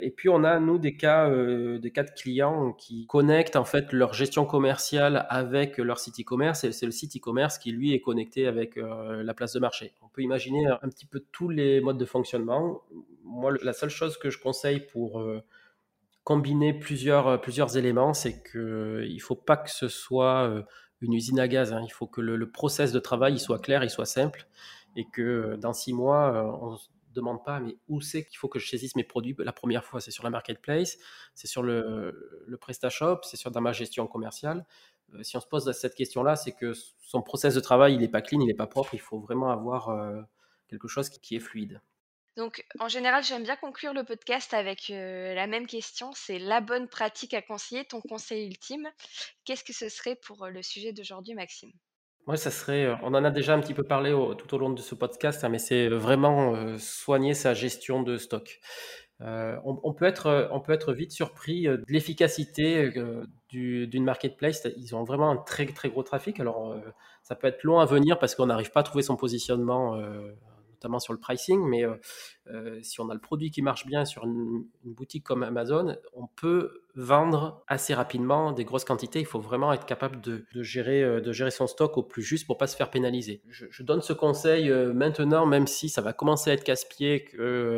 Et 0.00 0.12
puis 0.12 0.28
on 0.28 0.44
a 0.44 0.60
nous 0.60 0.78
des 0.78 0.96
cas, 0.96 1.28
heu, 1.28 1.80
des 1.80 1.90
cas 1.90 2.04
de 2.04 2.10
clients 2.10 2.72
qui 2.72 3.06
connectent 3.08 3.56
en 3.56 3.64
fait 3.64 3.92
leur 3.92 4.12
gestion 4.14 4.44
commerciale 4.46 5.26
avec 5.28 5.78
leur 5.78 5.98
site 5.98 6.20
e-commerce 6.20 6.62
et 6.62 6.70
c'est 6.70 6.86
le 6.86 6.92
site 6.92 7.16
e-commerce 7.16 7.58
qui 7.58 7.72
lui 7.72 7.92
est 7.92 8.00
connecté 8.00 8.46
avec, 8.46 8.78
heu, 8.78 9.22
la 9.22 9.34
place 9.34 9.54
de 9.54 9.58
marché. 9.58 9.94
On 10.02 10.08
peut 10.08 10.22
imaginer 10.22 10.64
un 10.68 10.88
petit 10.88 11.06
peu 11.06 11.24
tous 11.32 11.48
les 11.48 11.80
modes 11.80 11.98
de 11.98 12.04
fonctionnement. 12.04 12.82
Moi, 13.24 13.52
la 13.62 13.72
seule 13.72 13.90
chose 13.90 14.16
que 14.18 14.30
je 14.30 14.38
conseille 14.38 14.78
pour, 14.86 15.20
heu, 15.20 15.42
combiner 16.24 16.74
plusieurs, 16.74 17.40
plusieurs 17.40 17.76
éléments, 17.78 18.14
c'est 18.14 18.42
qu'il 18.42 18.60
ne 19.14 19.20
faut 19.20 19.36
pas 19.36 19.56
que 19.58 19.70
ce 19.70 19.88
soit, 19.88 20.64
une 21.02 21.14
usine 21.14 21.40
à 21.40 21.48
gaz, 21.48 21.72
hein. 21.72 21.82
Il 21.84 21.92
faut 21.92 22.06
que 22.08 22.20
le 22.22 22.36
le 22.36 22.50
process 22.50 22.92
de 22.92 23.00
travail, 23.00 23.34
il 23.34 23.40
soit 23.40 23.60
clair, 23.60 23.84
il 23.84 23.90
soit 23.90 24.06
simple 24.06 24.46
et 24.96 25.06
que, 25.12 25.56
dans 25.56 25.72
6 25.74 25.92
mois, 25.94 26.58
on 26.62 26.76
demande 27.18 27.44
pas, 27.44 27.60
mais 27.60 27.76
où 27.88 28.00
c'est 28.00 28.24
qu'il 28.24 28.38
faut 28.38 28.48
que 28.48 28.58
je 28.58 28.68
saisisse 28.68 28.96
mes 28.96 29.04
produits 29.04 29.36
La 29.38 29.52
première 29.52 29.84
fois, 29.84 30.00
c'est 30.00 30.10
sur 30.10 30.24
la 30.24 30.30
marketplace, 30.30 30.98
c'est 31.34 31.46
sur 31.46 31.62
le, 31.62 32.44
le 32.46 32.56
PrestaShop, 32.56 33.20
c'est 33.22 33.36
sur 33.36 33.50
dans 33.50 33.60
ma 33.60 33.72
gestion 33.72 34.06
commerciale. 34.06 34.64
Euh, 35.14 35.22
si 35.22 35.36
on 35.36 35.40
se 35.40 35.46
pose 35.46 35.70
cette 35.72 35.94
question-là, 35.94 36.36
c'est 36.36 36.52
que 36.52 36.72
son 37.00 37.22
process 37.22 37.54
de 37.54 37.60
travail, 37.60 37.94
il 37.94 38.00
n'est 38.00 38.08
pas 38.08 38.22
clean, 38.22 38.40
il 38.40 38.46
n'est 38.46 38.54
pas 38.54 38.66
propre. 38.66 38.94
Il 38.94 39.00
faut 39.00 39.18
vraiment 39.18 39.50
avoir 39.50 39.90
euh, 39.90 40.20
quelque 40.68 40.88
chose 40.88 41.08
qui, 41.08 41.20
qui, 41.20 41.36
est 41.36 41.40
fluide. 41.40 41.80
Donc, 42.36 42.64
en 42.78 42.88
général, 42.88 43.24
j'aime 43.24 43.42
bien 43.42 43.56
conclure 43.56 43.92
le 43.92 44.04
podcast 44.04 44.54
avec 44.54 44.90
euh, 44.90 45.34
la 45.34 45.46
même 45.46 45.66
question. 45.66 46.12
C'est 46.14 46.38
la 46.38 46.60
bonne 46.60 46.88
pratique 46.88 47.34
à 47.34 47.42
conseiller, 47.42 47.84
ton 47.84 48.00
conseil 48.00 48.46
ultime. 48.46 48.88
Qu'est-ce 49.44 49.64
que 49.64 49.72
ce 49.72 49.88
serait 49.88 50.16
pour 50.16 50.46
le 50.46 50.62
sujet 50.62 50.92
d'aujourd'hui, 50.92 51.34
Maxime? 51.34 51.72
Moi, 52.28 52.36
ça 52.36 52.50
serait, 52.50 52.84
euh, 52.84 52.94
on 53.02 53.14
en 53.14 53.24
a 53.24 53.30
déjà 53.30 53.54
un 53.54 53.60
petit 53.60 53.72
peu 53.72 53.84
parlé 53.84 54.10
tout 54.36 54.54
au 54.54 54.58
long 54.58 54.68
de 54.68 54.80
ce 54.80 54.94
podcast, 54.94 55.44
hein, 55.44 55.48
mais 55.48 55.58
c'est 55.58 55.88
vraiment 55.88 56.54
euh, 56.54 56.76
soigner 56.76 57.32
sa 57.32 57.54
gestion 57.54 58.02
de 58.02 58.18
stock. 58.18 58.60
Euh, 59.22 59.56
on, 59.64 59.94
peut 59.94 60.04
être, 60.04 60.50
on 60.52 60.60
peut 60.60 60.72
être 60.72 60.92
vite 60.92 61.10
surpris 61.10 61.62
de 61.62 61.82
l'efficacité 61.88 62.92
d'une 63.50 64.04
marketplace. 64.04 64.68
Ils 64.76 64.94
ont 64.94 65.04
vraiment 65.04 65.30
un 65.30 65.38
très 65.38 65.64
très 65.64 65.88
gros 65.88 66.02
trafic. 66.02 66.38
Alors, 66.38 66.76
ça 67.22 67.34
peut 67.34 67.48
être 67.48 67.64
long 67.64 67.80
à 67.80 67.86
venir 67.86 68.18
parce 68.18 68.36
qu'on 68.36 68.46
n'arrive 68.46 68.70
pas 68.72 68.80
à 68.80 68.84
trouver 68.84 69.02
son 69.02 69.16
positionnement 69.16 69.98
notamment 70.78 71.00
sur 71.00 71.12
le 71.12 71.18
pricing, 71.18 71.60
mais 71.66 71.84
euh, 71.84 71.94
euh, 72.48 72.78
si 72.82 73.00
on 73.00 73.08
a 73.10 73.14
le 73.14 73.20
produit 73.20 73.50
qui 73.50 73.62
marche 73.62 73.84
bien 73.84 74.04
sur 74.04 74.24
une, 74.24 74.64
boutique 74.84 75.24
comme 75.24 75.42
Amazon, 75.42 75.96
on 76.14 76.26
peut 76.26 76.82
vendre 76.94 77.62
assez 77.66 77.94
rapidement 77.94 78.52
des 78.52 78.64
grosses 78.64 78.84
quantités. 78.84 79.20
Il 79.20 79.26
faut 79.26 79.40
vraiment 79.40 79.72
être 79.72 79.86
capable 79.86 80.20
de, 80.20 80.44
gérer, 80.54 81.02
euh, 81.02 81.20
de 81.20 81.32
gérer 81.32 81.50
son 81.50 81.66
stock 81.66 81.98
au 81.98 82.02
plus 82.02 82.22
juste 82.22 82.46
pour 82.46 82.56
pas 82.56 82.66
se 82.66 82.76
faire 82.76 82.90
pénaliser. 82.90 83.42
Je, 83.48 83.82
donne 83.82 84.00
ce 84.02 84.12
conseil 84.12 84.70
maintenant, 84.70 85.46
même 85.46 85.66
si 85.66 85.88
ça 85.88 86.00
va 86.00 86.12
commencer 86.12 86.50
à 86.50 86.54
être 86.54 86.64
casse-pied 86.64 87.26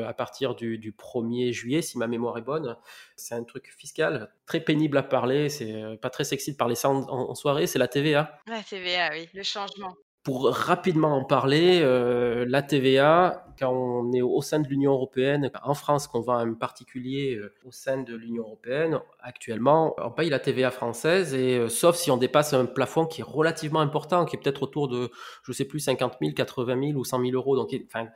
à 0.06 0.12
partir 0.12 0.54
du, 0.54 0.92
1er 0.92 1.52
juillet, 1.52 1.82
si 1.82 1.98
ma 1.98 2.06
mémoire 2.06 2.36
est 2.38 2.42
bonne. 2.42 2.76
C'est 3.16 3.34
un 3.34 3.44
truc 3.44 3.72
fiscal 3.76 4.32
très 4.46 4.60
pénible 4.60 4.96
à 4.98 5.02
parler. 5.02 5.48
C'est 5.48 5.98
pas 6.02 6.10
très 6.10 6.24
sexy 6.24 6.52
de 6.52 6.56
parler 6.56 6.74
ça 6.74 6.90
en, 6.90 7.08
en 7.08 7.34
soirée. 7.34 7.66
C'est 7.66 7.78
la 7.78 7.88
TVA. 7.88 8.38
La 8.46 8.62
TVA, 8.62 9.10
oui, 9.12 9.28
le 9.34 9.42
changement. 9.42 9.96
Pour 10.22 10.50
rapidement 10.50 11.16
en 11.16 11.24
parler, 11.24 11.80
euh, 11.82 12.44
la 12.46 12.60
TVA, 12.60 13.46
quand 13.58 13.72
on 13.72 14.12
est 14.12 14.20
au 14.20 14.42
sein 14.42 14.60
de 14.60 14.68
l'Union 14.68 14.92
européenne, 14.92 15.50
en 15.62 15.72
France, 15.72 16.08
qu'on 16.08 16.20
vend 16.20 16.36
un 16.36 16.52
particulier 16.52 17.36
euh, 17.36 17.54
au 17.64 17.72
sein 17.72 18.02
de 18.02 18.14
l'Union 18.14 18.42
européenne, 18.42 19.00
actuellement, 19.20 19.94
on 19.96 20.10
paye 20.10 20.28
la 20.28 20.38
TVA 20.38 20.70
française, 20.72 21.32
et 21.32 21.56
euh, 21.56 21.68
sauf 21.70 21.96
si 21.96 22.10
on 22.10 22.18
dépasse 22.18 22.52
un 22.52 22.66
plafond 22.66 23.06
qui 23.06 23.22
est 23.22 23.24
relativement 23.24 23.80
important, 23.80 24.26
qui 24.26 24.36
est 24.36 24.38
peut-être 24.38 24.62
autour 24.62 24.88
de, 24.88 25.10
je 25.42 25.52
sais 25.52 25.64
plus, 25.64 25.80
50 25.80 26.18
000, 26.20 26.34
80 26.34 26.88
000 26.88 26.98
ou 26.98 27.04
100 27.04 27.20
000 27.22 27.32
euros. 27.32 27.56
Donc, 27.56 27.74
enfin, 27.86 28.08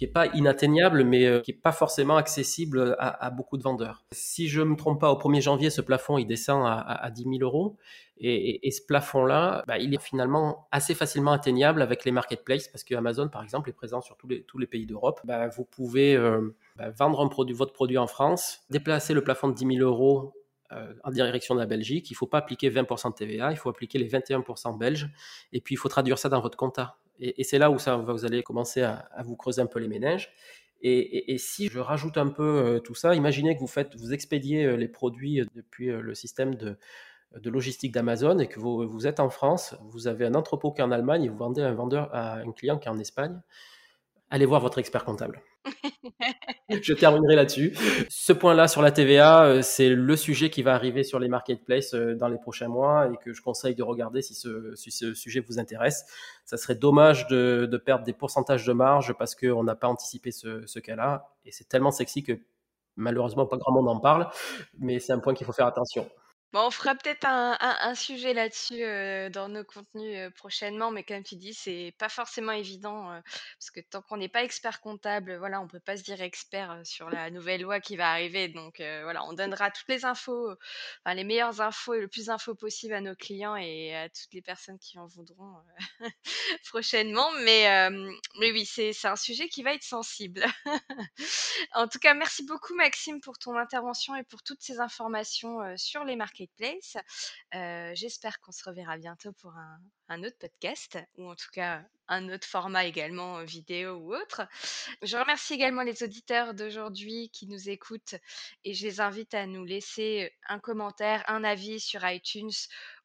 qui 0.00 0.06
n'est 0.06 0.12
pas 0.12 0.28
inatteignable, 0.28 1.04
mais 1.04 1.26
euh, 1.26 1.40
qui 1.40 1.52
n'est 1.52 1.58
pas 1.58 1.72
forcément 1.72 2.16
accessible 2.16 2.96
à, 2.98 3.28
beaucoup 3.28 3.58
de 3.58 3.62
vendeurs. 3.62 4.06
Si 4.12 4.48
je 4.48 4.62
ne 4.62 4.70
me 4.70 4.74
trompe 4.74 4.98
pas, 4.98 5.12
au 5.12 5.18
1er 5.18 5.42
janvier, 5.42 5.68
ce 5.68 5.82
plafond, 5.82 6.16
il 6.16 6.24
descend 6.24 6.66
à, 6.66 6.78
à 6.80 7.10
10 7.10 7.24
000 7.24 7.34
euros. 7.42 7.76
Et, 8.16 8.70
ce 8.70 8.80
plafond-là, 8.86 9.62
bah, 9.66 9.76
il 9.76 9.92
est 9.92 10.00
finalement 10.00 10.68
assez 10.72 10.94
facilement 10.94 11.32
atteignable 11.32 11.82
avec 11.82 12.06
les 12.06 12.12
marketplaces, 12.12 12.66
parce 12.68 12.82
que 12.82 12.94
Amazon, 12.94 13.28
par 13.28 13.42
exemple, 13.42 13.68
est 13.68 13.74
présent 13.74 14.00
sur 14.00 14.16
tous 14.16 14.26
les, 14.26 14.42
tous 14.44 14.56
les 14.56 14.66
pays 14.66 14.86
d'Europe. 14.86 15.20
Bah, 15.24 15.48
vous 15.48 15.66
pouvez 15.66 16.16
euh, 16.16 16.56
bah, 16.76 16.88
vendre 16.88 17.28
votre 17.52 17.72
produit 17.74 17.98
en 17.98 18.06
France, 18.06 18.60
déplacer 18.70 19.12
le 19.12 19.22
plafond 19.22 19.48
de 19.48 19.54
10 19.54 19.76
000 19.76 19.86
euros 19.86 20.32
euh, 20.72 20.94
en 21.04 21.10
direction 21.10 21.54
de 21.54 21.60
la 21.60 21.66
Belgique. 21.66 22.10
Il 22.10 22.14
ne 22.14 22.16
faut 22.16 22.26
pas 22.26 22.38
appliquer 22.38 22.70
20% 22.70 23.10
de 23.10 23.14
TVA, 23.16 23.50
il 23.50 23.58
faut 23.58 23.68
appliquer 23.68 23.98
les 23.98 24.08
21% 24.08 24.78
belges. 24.78 25.10
Et 25.52 25.60
puis, 25.60 25.74
il 25.74 25.78
faut 25.78 25.90
traduire 25.90 26.16
ça 26.16 26.30
dans 26.30 26.40
votre 26.40 26.56
compta. 26.56 26.96
Et, 27.20 27.44
c'est 27.44 27.58
là 27.58 27.70
où 27.70 27.78
ça, 27.78 27.96
vous 27.96 28.24
allez 28.24 28.42
commencer 28.42 28.82
à, 28.82 29.08
vous 29.24 29.36
creuser 29.36 29.62
un 29.62 29.66
peu 29.66 29.78
les 29.78 29.88
méninges. 29.88 30.30
Et, 30.82 31.36
si 31.38 31.68
je 31.68 31.78
rajoute 31.78 32.16
un 32.16 32.28
peu 32.28 32.42
euh, 32.42 32.78
tout 32.80 32.94
ça, 32.94 33.14
imaginez 33.14 33.54
que 33.54 33.60
vous 33.60 33.66
faites, 33.66 33.94
vous 33.96 34.12
expédiez 34.14 34.64
euh, 34.64 34.76
les 34.76 34.88
produits 34.88 35.40
euh, 35.40 35.44
depuis 35.54 35.88
le 35.88 36.14
système 36.14 36.54
de, 36.54 36.78
logistique 37.44 37.92
d'Amazon 37.92 38.38
et 38.38 38.48
que 38.48 38.58
vous, 38.58 39.06
êtes 39.06 39.20
en 39.20 39.30
France, 39.30 39.76
vous 39.82 40.08
avez 40.08 40.26
un 40.26 40.34
entrepôt 40.34 40.72
qui 40.72 40.80
est 40.80 40.84
en 40.84 40.90
Allemagne 40.90 41.24
et 41.24 41.28
vous 41.28 41.36
vendez 41.36 41.62
un 41.62 41.74
vendeur 41.74 42.08
à 42.12 42.38
un 42.38 42.52
client 42.52 42.78
qui 42.78 42.88
est 42.88 42.90
en 42.90 42.98
Espagne 42.98 43.40
allez 44.30 44.46
voir 44.46 44.60
votre 44.60 44.78
expert 44.78 45.04
comptable. 45.04 45.42
je 46.70 46.92
terminerai 46.94 47.36
là-dessus. 47.36 47.76
Ce 48.08 48.32
point-là 48.32 48.68
sur 48.68 48.82
la 48.82 48.92
TVA, 48.92 49.44
euh, 49.44 49.62
c'est 49.62 49.88
le 49.88 50.16
sujet 50.16 50.50
qui 50.50 50.62
va 50.62 50.74
arriver 50.74 51.02
sur 51.04 51.18
les 51.18 51.28
marketplaces 51.28 51.94
euh, 51.94 52.14
dans 52.14 52.28
les 52.28 52.38
prochains 52.38 52.68
mois 52.68 53.10
et 53.12 53.16
que 53.24 53.32
je 53.32 53.42
conseille 53.42 53.74
de 53.74 53.82
regarder 53.82 54.22
si 54.22 54.34
ce, 54.34 54.74
sujet 55.14 55.40
vous 55.40 55.58
intéresse. 55.58 56.06
Ça 56.44 56.56
serait 56.56 56.74
dommage 56.74 57.26
de, 57.28 57.68
perdre 57.84 58.04
des 58.04 58.12
pourcentages 58.12 58.64
de 58.66 58.72
marge 58.72 59.14
parce 59.18 59.34
qu'on 59.34 59.64
n'a 59.64 59.74
pas 59.74 59.88
anticipé 59.88 60.30
ce, 60.30 60.66
ce 60.66 60.78
cas-là. 60.78 61.30
Et 61.44 61.52
c'est 61.52 61.68
tellement 61.68 61.90
sexy 61.90 62.22
que 62.22 62.38
malheureusement 62.96 63.46
pas 63.46 63.56
grand 63.56 63.72
monde 63.72 63.88
en 63.88 63.98
parle, 63.98 64.28
mais 64.78 64.98
c'est 64.98 65.12
un 65.12 65.18
point 65.18 65.34
qu'il 65.34 65.46
faut 65.46 65.52
faire 65.52 65.66
attention. 65.66 66.08
Bon, 66.52 66.66
on 66.66 66.70
fera 66.72 66.96
peut-être 66.96 67.24
un 67.26 67.94
sujet 67.94 68.34
là-dessus, 68.34 68.82
heu, 68.82 69.30
dans 69.30 69.48
nos 69.48 69.62
contenus, 69.64 70.16
heu, 70.18 70.30
prochainement, 70.32 70.90
mais 70.90 71.04
comme 71.04 71.22
tu 71.22 71.36
dis, 71.36 71.54
c'est 71.54 71.94
pas 71.98 72.08
forcément 72.08 72.50
évident, 72.50 73.12
heu, 73.14 73.22
parce 73.58 73.70
que 73.70 73.78
tant 73.80 74.02
qu'on 74.02 74.16
n'est 74.16 74.28
pas 74.28 74.42
expert 74.42 74.80
comptable, 74.80 75.36
voilà, 75.36 75.60
on 75.60 75.68
peut 75.68 75.78
pas 75.78 75.96
se 75.96 76.02
dire 76.02 76.20
expert, 76.20 76.80
sur 76.84 77.08
la 77.08 77.30
nouvelle 77.30 77.62
loi 77.62 77.78
qui 77.80 77.96
va 77.96 78.10
arriver. 78.10 78.48
Donc, 78.48 78.78
voilà, 78.78 79.24
on 79.26 79.32
donnera 79.32 79.70
toutes 79.70 79.88
les 79.88 80.04
infos, 80.04 80.50
les 81.06 81.22
meilleures 81.24 81.60
infos 81.60 81.94
et 81.94 82.00
le 82.00 82.08
plus 82.08 82.26
d'infos 82.26 82.56
possible 82.56 82.94
à 82.94 83.00
nos 83.00 83.14
clients 83.14 83.54
et 83.56 83.94
à 83.94 84.08
toutes 84.08 84.32
les 84.34 84.42
personnes 84.42 84.78
qui 84.80 84.98
en 84.98 85.06
voudront, 85.06 85.54
prochainement. 86.70 87.30
Mais, 87.44 87.88
oui, 88.40 88.66
c'est 88.66 88.92
un 89.06 89.16
sujet 89.16 89.48
qui 89.48 89.62
va 89.62 89.74
être 89.74 89.84
sensible. 89.84 90.44
En 91.74 91.88
tout 91.88 91.98
cas, 91.98 92.14
merci 92.14 92.44
beaucoup 92.44 92.74
Maxime 92.74 93.20
pour 93.20 93.38
ton 93.38 93.56
intervention 93.56 94.14
et 94.16 94.24
pour 94.24 94.42
toutes 94.42 94.62
ces 94.62 94.80
informations, 94.80 95.58
sur 95.76 96.04
les 96.04 96.16
marketplaces. 96.16 96.39
Heu, 97.54 97.92
j'espère 97.94 98.40
qu'on 98.40 98.52
se 98.52 98.64
reverra 98.64 98.96
bientôt 98.96 99.32
pour 99.32 99.52
un 100.08 100.24
autre 100.24 100.38
podcast 100.38 100.98
ou 101.16 101.28
en 101.28 101.34
tout 101.34 101.50
cas 101.52 101.84
un 102.08 102.28
autre 102.28 102.46
format 102.46 102.86
également, 102.86 103.44
vidéo 103.44 103.94
ou 103.96 104.14
autre. 104.14 104.42
Je 105.02 105.16
remercie 105.16 105.54
également 105.54 105.82
les 105.82 106.02
auditeurs 106.02 106.54
d'aujourd'hui 106.54 107.30
qui 107.30 107.46
nous 107.46 107.68
écoutent 107.68 108.16
et 108.64 108.74
je 108.74 108.86
les 108.86 109.00
invite 109.00 109.34
à 109.34 109.46
nous 109.46 109.64
laisser, 109.64 110.32
un 110.48 110.58
commentaire, 110.58 111.22
un 111.28 111.44
avis 111.44 111.78
sur 111.78 112.04
iTunes 112.08 112.50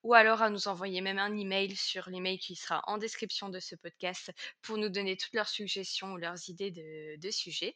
ou 0.04 0.14
alors 0.14 0.42
à 0.42 0.50
nous 0.50 0.68
envoyer 0.68 1.02
même 1.02 1.20
un 1.20 1.36
email 1.38 1.76
sur 1.76 2.10
l'email 2.10 2.40
qui 2.40 2.56
sera 2.56 2.82
en 2.88 2.98
description 2.98 3.50
de 3.50 3.60
ce 3.60 3.76
podcast 3.76 4.32
pour 4.62 4.78
nous 4.78 4.90
donner 4.90 5.18
toutes 5.18 5.34
leurs 5.34 5.50
suggestions 5.50 6.14
ou 6.14 6.18
leurs 6.18 6.50
idées 6.50 6.72
de 6.72 7.32
sujets 7.32 7.76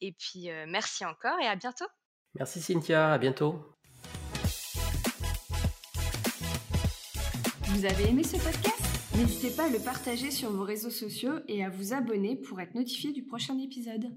et 0.00 0.12
puis, 0.12 0.48
merci 0.66 1.04
encore 1.04 1.38
et 1.40 1.46
à 1.46 1.56
bientôt. 1.56 1.86
Merci 2.34 2.60
Cynthia, 2.60 3.12
à 3.12 3.18
bientôt. 3.18 3.76
Vous 7.74 7.86
avez 7.86 8.10
aimé 8.10 8.22
ce 8.22 8.36
podcast? 8.36 8.82
N'hésitez 9.16 9.50
pas 9.50 9.64
à 9.64 9.70
le 9.70 9.78
partager 9.78 10.30
sur 10.30 10.50
vos 10.50 10.62
réseaux 10.62 10.90
sociaux 10.90 11.32
et 11.48 11.64
à 11.64 11.70
vous 11.70 11.94
abonner 11.94 12.36
pour 12.36 12.60
être 12.60 12.74
notifié 12.74 13.12
du 13.12 13.22
prochain 13.22 13.58
épisode. 13.58 14.12